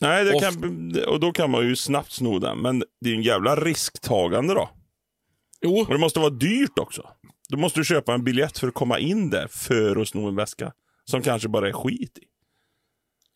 [0.00, 2.58] Nej, kan, och då kan man ju snabbt sno den.
[2.58, 4.70] Men det är ju en jävla risktagande då.
[5.60, 7.08] Jo, Och det måste vara dyrt också.
[7.48, 10.36] Då måste du köpa en biljett för att komma in där för att sno en
[10.36, 10.72] väska.
[11.04, 12.22] Som kanske bara är skit i.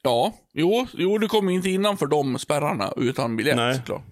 [0.02, 3.76] ja, jo, jo, du kommer inte innanför de spärrarna utan biljett Nej.
[3.76, 4.02] såklart.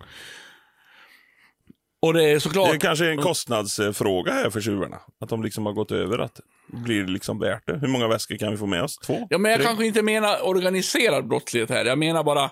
[2.03, 2.73] Och det är såklart...
[2.73, 4.99] Det kanske är en kostnadsfråga här för tjuvarna.
[5.21, 6.41] Att de liksom har gått över att
[6.73, 7.79] blir det liksom värt det.
[7.79, 8.97] Hur många väskor kan vi få med oss?
[8.99, 9.27] Två?
[9.31, 9.67] Ja, men jag Tre?
[9.67, 11.85] kanske inte menar organiserad brottslighet här.
[11.85, 12.51] Jag menar bara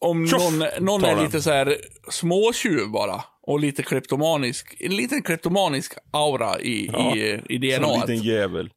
[0.00, 1.76] om Tjoff, någon, någon är lite så här
[2.10, 7.90] småtjuv bara och lite kleptomanisk, en liten kleptomanisk aura i, Ja, i, i Som en
[7.90, 8.00] DNA.
[8.06, 8.70] liten jävel.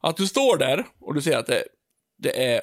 [0.00, 1.62] Att du står där och du ser att det,
[2.22, 2.60] det är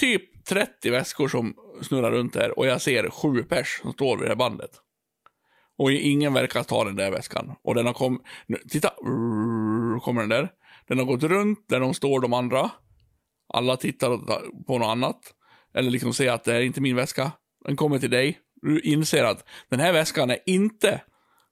[0.00, 4.24] typ 30 väskor som snurrar runt där och jag ser sju pers som står vid
[4.26, 4.70] det här bandet.
[5.78, 7.54] Och ingen verkar ta den där väskan.
[7.62, 8.22] Och den har kommit,
[8.68, 8.90] titta,
[10.02, 10.50] kommer den där.
[10.88, 12.70] Den har gått runt där de står de andra.
[13.54, 14.16] Alla tittar
[14.64, 15.20] på något annat.
[15.74, 17.32] Eller liksom ser att det är inte min väska.
[17.64, 18.38] Den kommer till dig.
[18.62, 21.02] Du inser att den här väskan är inte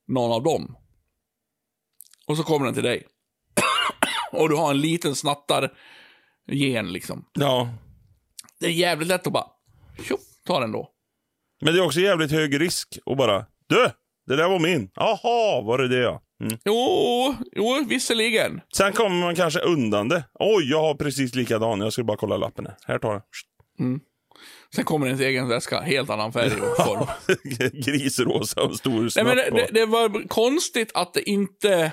[0.09, 0.77] någon av dem.
[2.27, 3.07] Och så kommer den till dig.
[4.33, 5.73] och du har en liten snattar
[6.47, 7.25] gen liksom.
[7.33, 7.69] Ja.
[8.61, 9.47] Det är jävligt lätt att bara,
[10.03, 10.91] tjoff, ta den då.
[11.61, 13.91] Men det är också jävligt hög risk att bara, du!
[14.27, 14.91] Det där var min.
[14.95, 16.21] Jaha, var det det ja.
[16.45, 16.59] Mm.
[16.65, 18.61] Jo, jo, visserligen.
[18.77, 20.25] Sen kommer man kanske undan det.
[20.41, 21.81] Oj, jag har precis likadan.
[21.81, 22.77] Jag skulle bara kolla lappen här.
[22.87, 23.23] Här tar jag.
[24.75, 27.07] Sen kommer ens egen väska, helt annan färg och form.
[27.85, 29.27] Grisrosa och stor Nej, snopp.
[29.27, 31.93] men det, det, det var konstigt att det inte...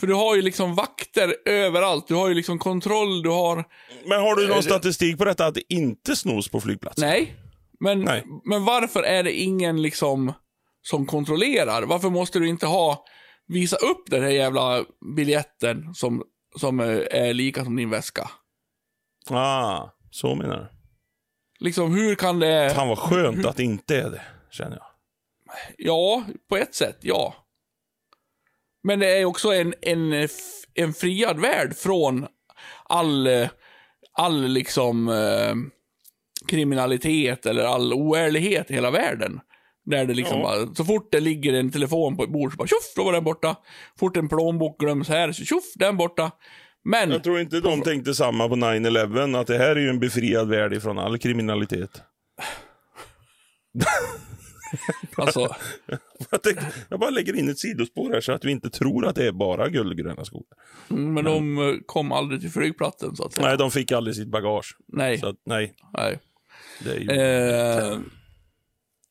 [0.00, 2.08] För du har ju liksom vakter överallt.
[2.08, 3.64] Du har ju liksom kontroll, du har...
[4.08, 7.08] Men har du någon det- statistik på detta att det inte snos på flygplatsen?
[7.08, 7.34] Nej.
[7.80, 8.24] Men, Nej.
[8.44, 10.32] men varför är det ingen liksom
[10.86, 11.82] som kontrollerar?
[11.82, 13.04] Varför måste du inte ha...
[13.48, 14.84] Visa upp den här jävla
[15.16, 16.22] biljetten som,
[16.56, 18.30] som eh, är lika som din väska?
[19.30, 20.68] Ah, så menar du.
[21.64, 22.72] Liksom, hur kan det...
[22.74, 24.86] Fan vad skönt att det inte är det, känner jag.
[25.76, 27.34] Ja, på ett sätt, ja.
[28.82, 30.28] Men det är också en, en,
[30.74, 32.26] en friad värld från
[32.84, 33.28] all,
[34.12, 35.54] all liksom eh,
[36.48, 39.40] kriminalitet eller all oärlighet i hela världen.
[39.86, 40.42] Där det liksom Ja.
[40.42, 43.12] bara, så fort det ligger en telefon på ett bord så bara tjoff, då var
[43.12, 43.56] den borta.
[43.98, 46.30] Fort en plånbok glöms här, så tjoff, den borta.
[46.84, 50.00] Men, Jag tror inte de tänkte samma på 9-11, att det här är ju en
[50.00, 52.02] befriad värld ifrån all kriminalitet.
[55.16, 55.48] alltså,
[56.30, 59.14] Jag, tänkte, jag bara lägger in ett sidospår här så att vi inte tror att
[59.16, 60.58] det är bara guldgröna skogar.
[60.90, 63.46] mm, men de eh, kom aldrig till flygplatsen så att säga.
[63.48, 64.76] Nej, de fick aldrig sitt bagage.
[64.88, 66.18] Nej, att, nej, nej.
[66.84, 67.10] det är ju...
[67.92, 67.98] Eh,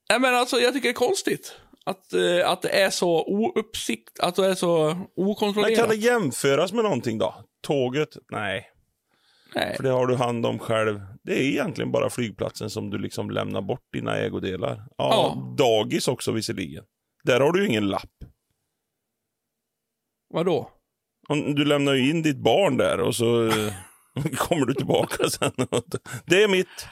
[0.10, 1.56] nej men alltså jag tycker det är konstigt.
[1.86, 5.78] Att, eh, att det är så ouppsikt, att det är så Men okontrollerat.
[5.80, 7.36] kan det jämföras med någonting då?
[7.68, 8.18] Tåget?
[8.32, 8.68] Nej,
[9.56, 9.76] Nej.
[9.76, 11.02] för det har du hand om själv.
[11.24, 14.76] Det är egentligen bara flygplatsen som du liksom lämnar bort dina ägodelar.
[14.76, 15.56] Ja, Ja.
[15.66, 16.84] dagis också visserligen.
[17.24, 18.10] Där har du ju ingen lapp.
[20.34, 20.72] Vadå?
[21.56, 23.74] Du lämnar ju in ditt barn där och så eh,
[24.38, 25.52] kommer du tillbaka sen.
[26.26, 26.88] Det är mitt.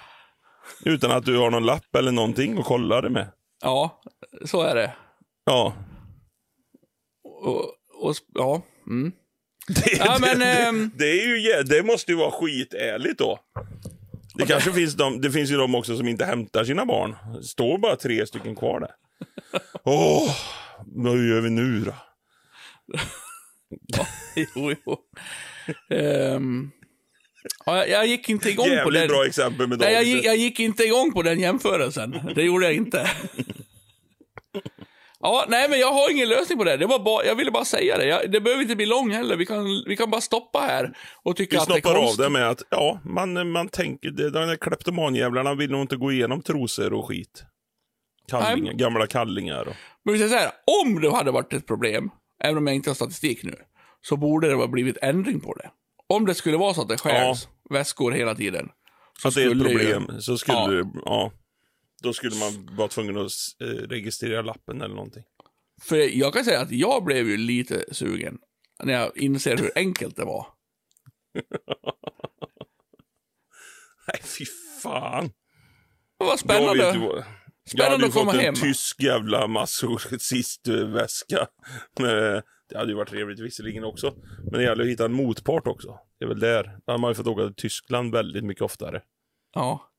[0.86, 3.28] Utan att du har någon lapp eller någonting att kolla det med.
[3.62, 4.02] Ja,
[4.46, 4.94] så är det.
[5.46, 5.74] Ja.
[7.24, 7.62] Och,
[8.02, 8.62] och ja.
[8.88, 9.12] Mm.
[9.68, 13.40] Det, Ja, men, det, ehm, det, är ju, det måste ju vara skitärligt då.
[14.36, 17.16] Det kanske finns de, det finns ju de också som inte hämtar sina barn.
[17.36, 18.92] Det står bara tre stycken kvar där.
[19.84, 20.36] Åh,
[20.86, 21.94] vad gör vi nu då?
[24.36, 24.98] Jo, jo.
[25.90, 26.72] Ehm,
[27.66, 29.08] ja, jag- gick inte igång på den.
[29.08, 32.16] bra exempel med Nej, jag, gick- jag gick inte igång på den jämförelsen.
[32.36, 33.10] Det gjorde jag inte.
[35.20, 36.78] Ja, nej, men jag har ingen lösning på det.
[36.78, 38.06] det var bara, jag ville bara säga det.
[38.06, 39.36] Jag, det behöver inte bli lång heller.
[39.36, 42.02] Vi kan, vi kan bara stoppa här och tycka Vi att det är snoppar av
[42.02, 42.24] konstigt.
[42.26, 46.42] det med att ja, man, man tänker, de där kleptomanjävlarna vill nog inte gå igenom
[46.42, 47.44] trosor och skit.
[48.28, 48.76] Kallingar, Nej.
[48.76, 49.68] gamla kallingar.
[49.68, 49.76] Och,
[50.06, 50.52] Men vi säger så här,
[50.84, 52.10] om det hade varit ett problem,
[52.44, 53.56] även om jag inte har statistik nu,
[54.02, 55.70] så borde det ha blivit ändring på det.
[56.16, 58.70] Om det skulle vara så att det stjäls väskor hela tiden.
[59.22, 60.84] Så att det är ett skulle ju- problem så skulle Ja.
[61.06, 61.32] ja.
[62.04, 65.24] Då skulle man vara tvungen att eh, registrera lappen eller någonting.
[65.82, 68.38] För jag kan säga att jag blev ju lite sugen
[68.84, 70.48] när jag inser hur enkelt det var.
[74.08, 74.46] Nej, fy
[74.84, 75.32] fan.
[76.20, 76.94] Det var spännande.
[76.94, 77.26] ju vad- jag
[77.72, 78.56] Spännande hade ju att komma fått en hem.
[78.56, 81.48] tysk jävla massor-väska.
[82.70, 84.14] Det hade ju varit trevligt visserligen också.
[84.44, 86.00] Men det gäller att hitta en motpart också.
[86.20, 86.64] Det är väl där.
[86.64, 89.02] Då hade man ju fått åka till Tyskland väldigt mycket oftare.
[89.54, 89.90] Ja.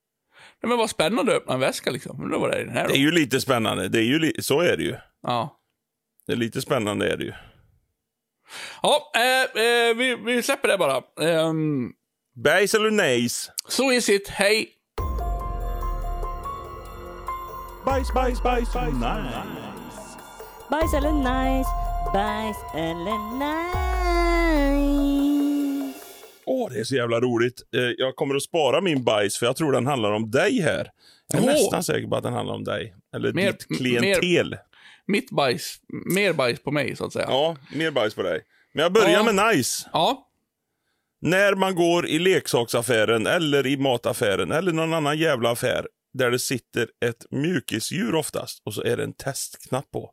[0.62, 2.20] Nej, men vad spännande att öppna en väska liksom.
[2.20, 2.88] Men då var det den här då.
[2.88, 3.88] Det är ju lite spännande.
[3.88, 4.96] Det är ju li- så är det ju.
[5.22, 5.60] Ja.
[6.26, 7.32] Det är lite spännande är det ju.
[8.82, 11.02] Ja, eh, eh, vi, vi släpper det bara.
[11.48, 11.92] Um,
[12.44, 13.50] Bajs eller nejs?
[13.68, 14.28] så is it.
[14.28, 14.68] Hej!
[17.84, 19.42] Bajs, bajs, bajs, nice.
[20.70, 21.68] Bajs eller nice,
[22.12, 23.74] bajs eller nice.
[26.46, 27.62] Åh, det är så jävla roligt.
[27.76, 30.90] Eh, Jag kommer att spara min bajs för jag tror den handlar om dig här.
[31.32, 31.52] Jag är Åh.
[31.52, 32.94] nästan säker på att den handlar om dig.
[33.16, 34.56] Eller Mer- ditt klientel.
[35.06, 35.76] Mitt bajs,
[36.14, 37.26] mer bajs på mig så att säga.
[37.28, 38.40] Ja, mer bajs på dig.
[38.74, 39.32] Men jag börjar Ja.
[39.32, 39.88] med nice.
[39.92, 40.28] Ja.
[41.20, 46.38] När man går i leksaksaffären eller i mataffären eller någon annan jävla affär där det
[46.38, 50.10] sitter ett mjukisdjur oftast och så är det en testknapp på.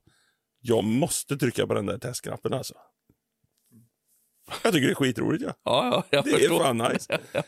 [0.61, 2.73] Jag måste trycka på den där testknappen alltså.
[4.63, 5.53] Jag tycker det är skitroligt ja.
[5.63, 6.59] Ja, ja, jag Det är förstår.
[6.59, 7.19] fan nice.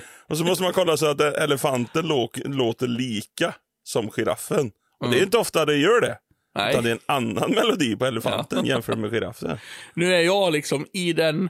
[0.28, 3.54] Och så måste man kolla så att elefanten lå- låter lika
[3.84, 4.70] som giraffen.
[5.00, 6.18] Och det är inte ofta det gör det.
[6.54, 6.70] Nej.
[6.72, 9.58] Utan det är en annan melodi på elefanten jämfört med giraffen.
[9.94, 11.48] Nu är jag liksom i den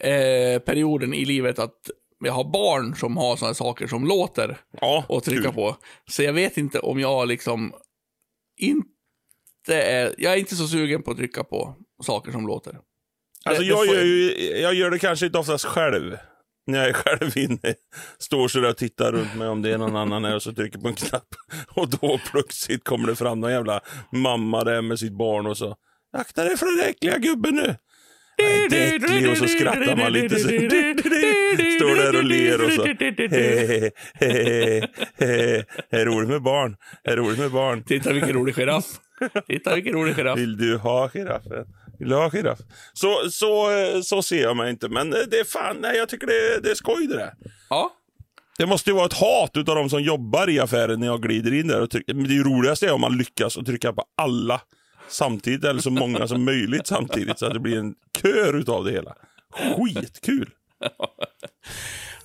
[0.00, 1.90] eh, perioden i livet att
[2.24, 5.52] jag har barn som har sådana saker som låter Ja, och trycka kul.
[5.52, 5.76] på.
[6.10, 7.72] Så jag vet inte om jag liksom
[8.58, 12.78] inte är, jag är inte så sugen på att trycka på saker som låter.
[13.44, 16.16] Alltså Det- det jag får- gör, ju, jag gör det kanske inte oftast själv.
[16.66, 17.74] När jag är själv inne.
[18.18, 20.52] Står så där och tittar runt mig om det är någon annan här och så
[20.54, 21.28] trycker på en knapp.
[21.68, 23.80] Och då plötsligt kommer det fram någon jävla
[24.12, 25.76] mamma där med sitt barn och så.
[26.12, 27.76] Akta dig för den äckliga gubben nu.
[28.42, 30.36] Äcklig och så skrattar man lite.
[30.38, 30.48] Så.
[30.48, 32.84] Står där och ler och så.
[32.84, 34.86] Hehehe, hehehe,
[35.20, 35.64] hehehe.
[35.90, 36.76] Är roligt med barn.
[37.04, 37.84] Är roligt med barn.
[37.84, 38.84] Titta vilken rolig giraff.
[39.46, 40.38] Titta vilken rolig giraff.
[40.38, 41.66] Vill du ha giraffen?
[41.98, 42.58] Vill du ha giraff?
[42.92, 43.68] Så, så,
[44.02, 46.70] så ser jag mig inte, men det är fan, nej, jag tycker det, är- det
[46.70, 47.32] är skoj det där.
[47.70, 47.92] Ja.
[48.58, 51.54] Det måste ju vara ett hat utav de som jobbar i affären när jag glider
[51.54, 52.14] in där och trycker.
[52.14, 54.60] Men det är ju roligast är om man lyckas och trycka på alla
[55.08, 58.90] samtidigt, eller så många som möjligt samtidigt, så att det blir en kör utav det
[58.90, 59.14] hela.
[59.76, 60.50] Skitkul!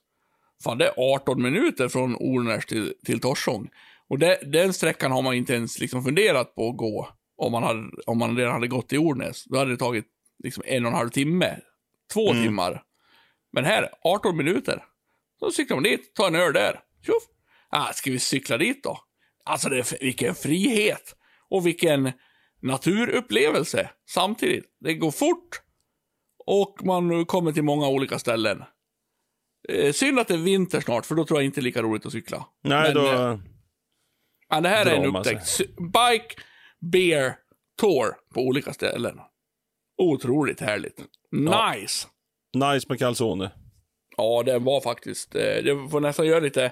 [0.64, 3.70] Fan, det är 18 minuter från Ornäs till, till Torsång.
[4.08, 7.64] Och det, den sträckan har man inte ens liksom funderat på att gå om man,
[7.64, 9.44] hade, om man redan hade gått till Ornäs.
[9.46, 10.06] Då hade det tagit
[10.44, 11.58] liksom en och en halv timme,
[12.14, 12.44] två Mm.
[12.44, 12.84] timmar.
[13.52, 14.84] Men här, 18 minuter.
[15.40, 16.80] Så cyklar man dit, tar en öl där.
[17.06, 17.24] Tjoff!
[17.70, 19.00] Ah, ska vi cykla dit då?
[19.46, 21.16] Alltså, det vilken frihet!
[21.50, 22.12] Och vilken
[22.62, 24.66] naturupplevelse samtidigt.
[24.80, 25.62] Det går fort
[26.46, 28.64] och man kommer till många olika ställen.
[29.70, 31.82] Eh, synd att det är vinter snart, för då tror jag inte det är lika
[31.82, 32.46] roligt att cykla.
[32.64, 33.12] Nej, Men, då...
[33.12, 33.38] eh,
[34.50, 35.58] Ja, det här är en upptäckt.
[35.78, 36.36] Bike,
[36.92, 37.36] beer,
[37.82, 39.20] tour på olika ställen.
[39.98, 41.00] Otroligt härligt.
[41.32, 42.08] Nice!
[42.54, 43.52] Nice med calzone.
[44.24, 46.66] Ja, det var faktiskt, eh, det får nästan göra lite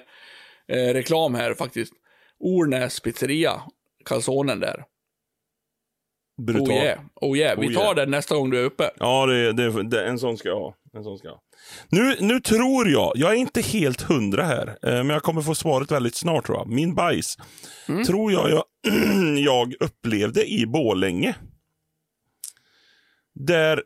[0.68, 1.92] eh, reklam här faktiskt.
[2.40, 3.62] Ornäs pizzeria,
[4.04, 4.84] calzonen där.
[6.42, 6.68] Brutal.
[6.68, 7.60] Oh yeah, oh yeah.
[7.60, 7.94] Vi Oh tar yeah.
[7.94, 8.90] den nästa gång du är uppe.
[8.96, 10.74] Ja, det, det, det, en sån ska jag ha.
[10.92, 11.42] En sån ska jag ha.
[11.88, 15.54] Nu, nu tror jag, jag är inte helt hundra här, eh, men jag kommer få
[15.54, 16.68] svaret väldigt snart tror jag.
[16.68, 17.36] Min bajs
[18.06, 18.64] tror jag, jag
[19.38, 21.34] jag upplevde i Bålänge.
[23.34, 23.82] Där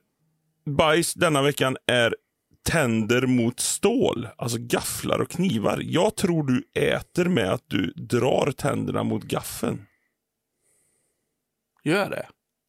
[0.66, 2.14] bajs denna veckan är
[2.66, 5.80] tänder mot stål, alltså gafflar och knivar.
[5.82, 9.86] Jag tror du äter med att du drar tänderna mot gaffeln.
[11.84, 12.26] Gör det.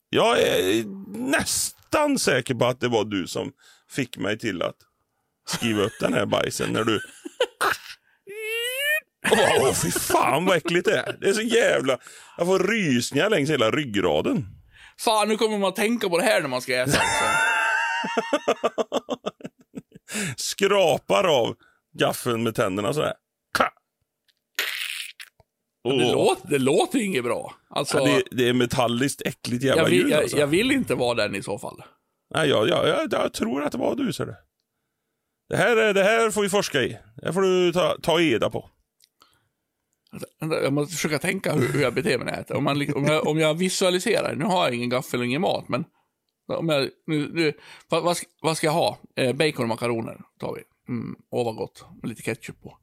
[0.10, 0.84] Jag är
[1.18, 3.52] nästan säker på att det var du som
[3.90, 4.76] fick mig till att
[5.48, 7.00] skriva upp den här bajsen när du...
[9.32, 11.18] Åh, oh, fy fan vad äckligt det är.
[11.22, 11.98] Det är så jävla...
[12.38, 14.46] Jag får rysningar längs hela ryggraden.
[15.00, 16.98] Fan, nu kommer man att tänka på det här när man ska äta.
[20.38, 21.56] Skrapar av
[21.98, 23.14] gaffeln med tänderna sådär.
[23.58, 23.70] Ka!
[25.84, 27.56] Det, låter, det låter inget bra.
[27.70, 30.38] Alltså, Ja, det, det är metalliskt äckligt jävla jag, vill, ljud jag, alltså.
[30.38, 31.84] jag vill inte vara den i så fall.
[32.36, 34.36] Nej, jag, jag, jag, jag tror att det var du, ser du.
[35.50, 36.98] Det här, är- det här får vi forska i.
[37.16, 38.70] Det får du ta, ta eda på.
[40.40, 42.58] Jag måste försöka tänka hur, hur jag beter mig när jag äter.
[42.58, 45.70] Om, man, om, jag, om jag visualiserar, nu har jag ingen gaffel och ingen mat,
[45.70, 45.84] men
[46.48, 47.54] om jag, nu, nu,
[47.90, 48.98] vad, vad, ska, vad ska jag ha?
[49.16, 50.64] Eh, bacon och makaroner tar vi.
[50.94, 51.86] Mm, åh, vad gott.
[52.02, 52.78] Med lite ketchup på.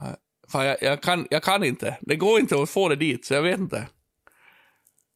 [0.00, 0.14] Eh,
[0.48, 1.98] Fan, jag, jag, kan, jag kan inte.
[2.00, 3.88] Det går inte att få det dit, så jag vet inte.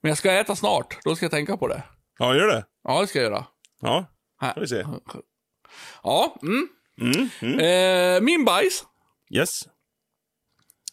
[0.03, 1.83] Men jag ska äta snart, då ska jag tänka på det.
[2.19, 2.65] Ja, gör det.
[2.85, 3.47] Ja, det ska jag göra.
[3.81, 4.07] Ja,
[4.55, 4.85] får vi se.
[6.03, 6.69] Ja, mm.
[7.01, 7.59] Mm, mm.
[8.17, 8.85] Eh, min bajs,
[9.31, 9.69] Yes.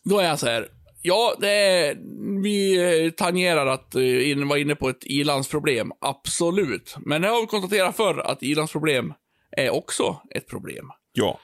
[0.04, 0.70] Då är jag så här.
[1.02, 1.98] Ja, det är,
[2.44, 5.92] vi eh, tangerar att eh, in, vara inne på ett ilandsproblem.
[6.02, 6.96] Absolut.
[7.00, 9.14] Men jag har konstaterat förr att ilandsproblem
[9.52, 10.92] är också ett problem.
[11.12, 11.40] Ja.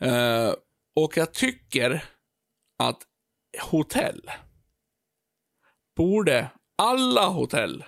[0.00, 0.54] Eh,
[0.96, 2.04] och jag tycker
[2.78, 3.02] att
[3.70, 4.30] hotell
[5.96, 7.84] borde, alla hotell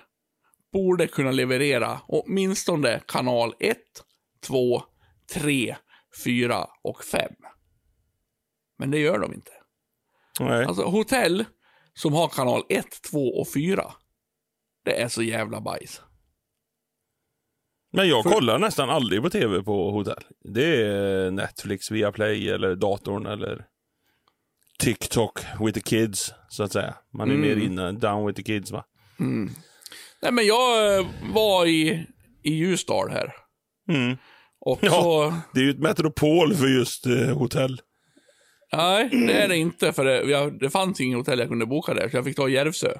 [0.73, 3.77] borde kunna leverera åtminstone kanal 1,
[4.47, 4.83] 2,
[5.33, 5.75] 3,
[6.23, 7.31] 4 och 5.
[8.77, 9.51] Men det gör de inte.
[10.39, 10.65] Nej.
[10.65, 11.45] Alltså hotell
[11.93, 13.83] som har kanal 1, 2 och 4.
[14.85, 16.01] Det är så jävla bajs.
[17.93, 20.23] Men jag för- kollar nästan aldrig på tv på hotell.
[20.53, 23.65] Det är Netflix, Viaplay eller datorn eller
[24.79, 26.95] TikTok with the kids, så att säga.
[27.13, 27.47] Man är Mm.
[27.47, 28.85] mer inne, down with the kids va?
[30.21, 32.07] Nej men jag eh, var i,
[32.43, 33.33] i Ljusdal här.
[33.89, 34.17] Mm.
[34.59, 34.89] Och Ja.
[34.91, 35.33] så...
[35.53, 37.81] Det är ju ett metropol för just eh, hotell.
[38.73, 39.93] Nej, det är det inte.
[39.93, 42.49] För det, jag, det fanns inget hotell jag kunde boka där, så jag fick ta
[42.49, 42.93] Järvsö.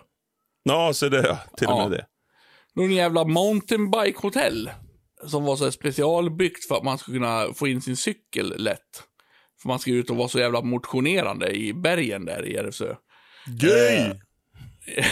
[0.64, 2.06] Ja, så det ja, till och med det.
[2.76, 4.70] Någon jävla mountainbike-hotell.
[5.28, 9.04] Som var så specialbyggt för att man skulle kunna få in sin cykel lätt.
[9.62, 12.96] För man ska ut och vara så jävla motionerande i bergen där i Järvsö.
[13.62, 14.20] Göj!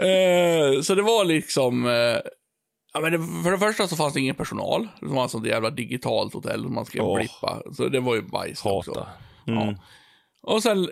[0.00, 1.86] Eh, så det var liksom...
[1.86, 2.18] Eh,
[2.98, 4.88] ja, men det, för det första så fanns det ingen personal.
[5.00, 7.16] Det var ett sånt jävla digitalt hotell som man skrev Åh.
[7.16, 7.62] blippa.
[7.72, 8.90] Så det var ju bajs också.
[8.90, 9.08] Hata.
[9.46, 9.68] Mm.
[9.68, 9.74] Ja.
[10.42, 10.88] Och sen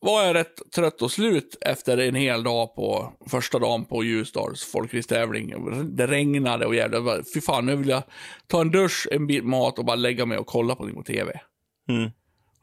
[0.00, 4.64] var jag rätt trött och slut efter en hel dag på första dagen på Ljusdals
[4.64, 5.54] folkracetävling.
[5.96, 8.02] Det regnade och jävla, fy fan nu vill jag
[8.46, 11.40] ta en dusch, en bit mat och bara lägga mig och kolla på på tv.
[11.88, 12.10] Mm.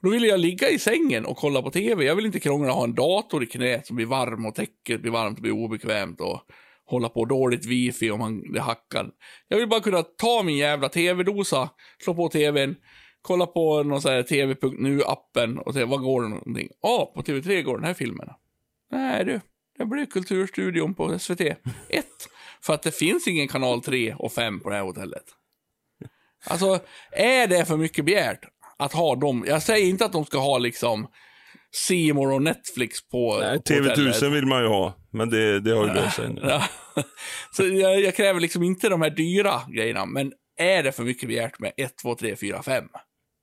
[0.02, 2.06] Då ville jag ligga i sängen och kolla på tv.
[2.06, 5.02] Jag vill inte krångla och ha en dator i knät som blir varm och täcket
[5.02, 6.42] blir varmt och blir obekvämt och
[6.86, 9.12] hålla på dåligt wifi om man, det hackar.
[9.48, 11.70] Jag vill bara kunna ta min jävla tv-dosa,
[12.04, 12.76] slå på tvn,
[13.22, 16.70] kolla på någon sån här tv.nu-appen och se vad går det någonting.
[16.82, 18.30] Ja, ah, på TV3 går den här filmen.
[18.92, 19.42] Nej du,
[19.78, 21.58] det blir Kulturstudion på SVT 1.
[22.62, 25.24] För att det finns ingen kanal 3 och 5 på det här hotellet.
[26.48, 26.80] Alltså,
[27.12, 28.46] är det för mycket begärt
[28.78, 29.46] att ha dem?
[29.48, 31.08] Jag säger inte att de ska ha liksom
[32.14, 33.98] More och Netflix på Nej, hotellet.
[33.98, 36.42] TV1000 vill man ju ha, men det, det har ju löst sig nu.
[37.52, 41.30] Så jag, jag kräver liksom inte de här dyra grejerna, men är det för mycket
[41.30, 42.84] begärt med 1, 2, 3, 4, 5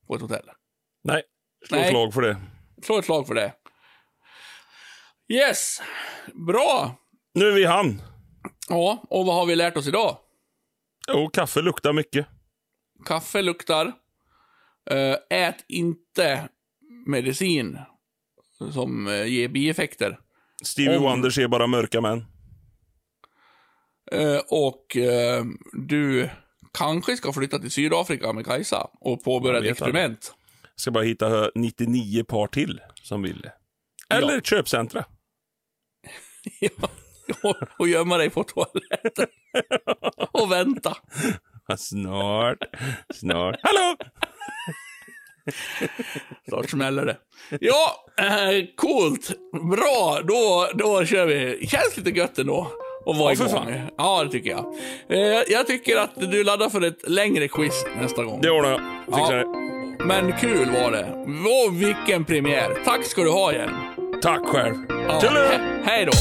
[0.07, 0.45] på ett hotell?
[1.03, 1.23] Nej,
[1.67, 1.89] Slå Nej.
[1.89, 2.37] slag för det.
[2.83, 3.53] Slå ett slag för det.
[5.33, 5.81] Yes.
[6.47, 6.95] Bra.
[7.33, 8.01] Nu är vi i hamn.
[8.69, 10.17] Ja, och vad har vi lärt oss idag?
[11.07, 12.27] Jo, kaffe luktar mycket.
[13.05, 13.91] Kaffe luktar.
[14.91, 16.49] Eh, ät inte
[17.07, 17.79] medicin
[18.71, 20.19] som eh, ger bieffekter.
[20.63, 22.25] Stevie Om- Wonder ser bara mörka män.
[24.11, 25.43] Eh, och eh,
[25.87, 26.29] du
[26.73, 30.33] kanske ska flytta till Sydafrika med Kajsa och påbörja Jag ett experiment.
[30.75, 33.53] Ska bara hitta 99 par till som vill det.
[34.15, 34.37] Eller Ja.
[34.37, 35.05] ett köpcentra.
[36.59, 36.89] Ja,
[37.79, 39.27] och, gömma dig på toaletten.
[40.31, 40.97] och vänta.
[41.77, 42.57] Snart,
[43.13, 43.55] snart.
[43.63, 43.95] Hallå!
[46.49, 47.17] Snart smäller det.
[47.59, 49.31] Ja, eh, coolt.
[49.71, 51.67] Bra, då, då kör vi.
[51.67, 52.67] Känns lite gött ändå.
[53.05, 53.81] Och vara Ja, igång.
[53.97, 54.65] Ja, det tycker jag.
[55.09, 58.41] Eh, jag tycker att du laddar för ett längre quiz nästa gång.
[58.41, 58.81] Det ordnar jag.
[59.05, 59.47] Fixar Ja.
[59.47, 60.05] det.
[60.05, 61.25] Men kul var det.
[61.49, 62.77] Åh, vilken premiär.
[62.85, 63.73] Tack ska du ha, Hjelm.
[64.21, 64.75] Tack själv.
[64.89, 66.11] Ja, he- hej då.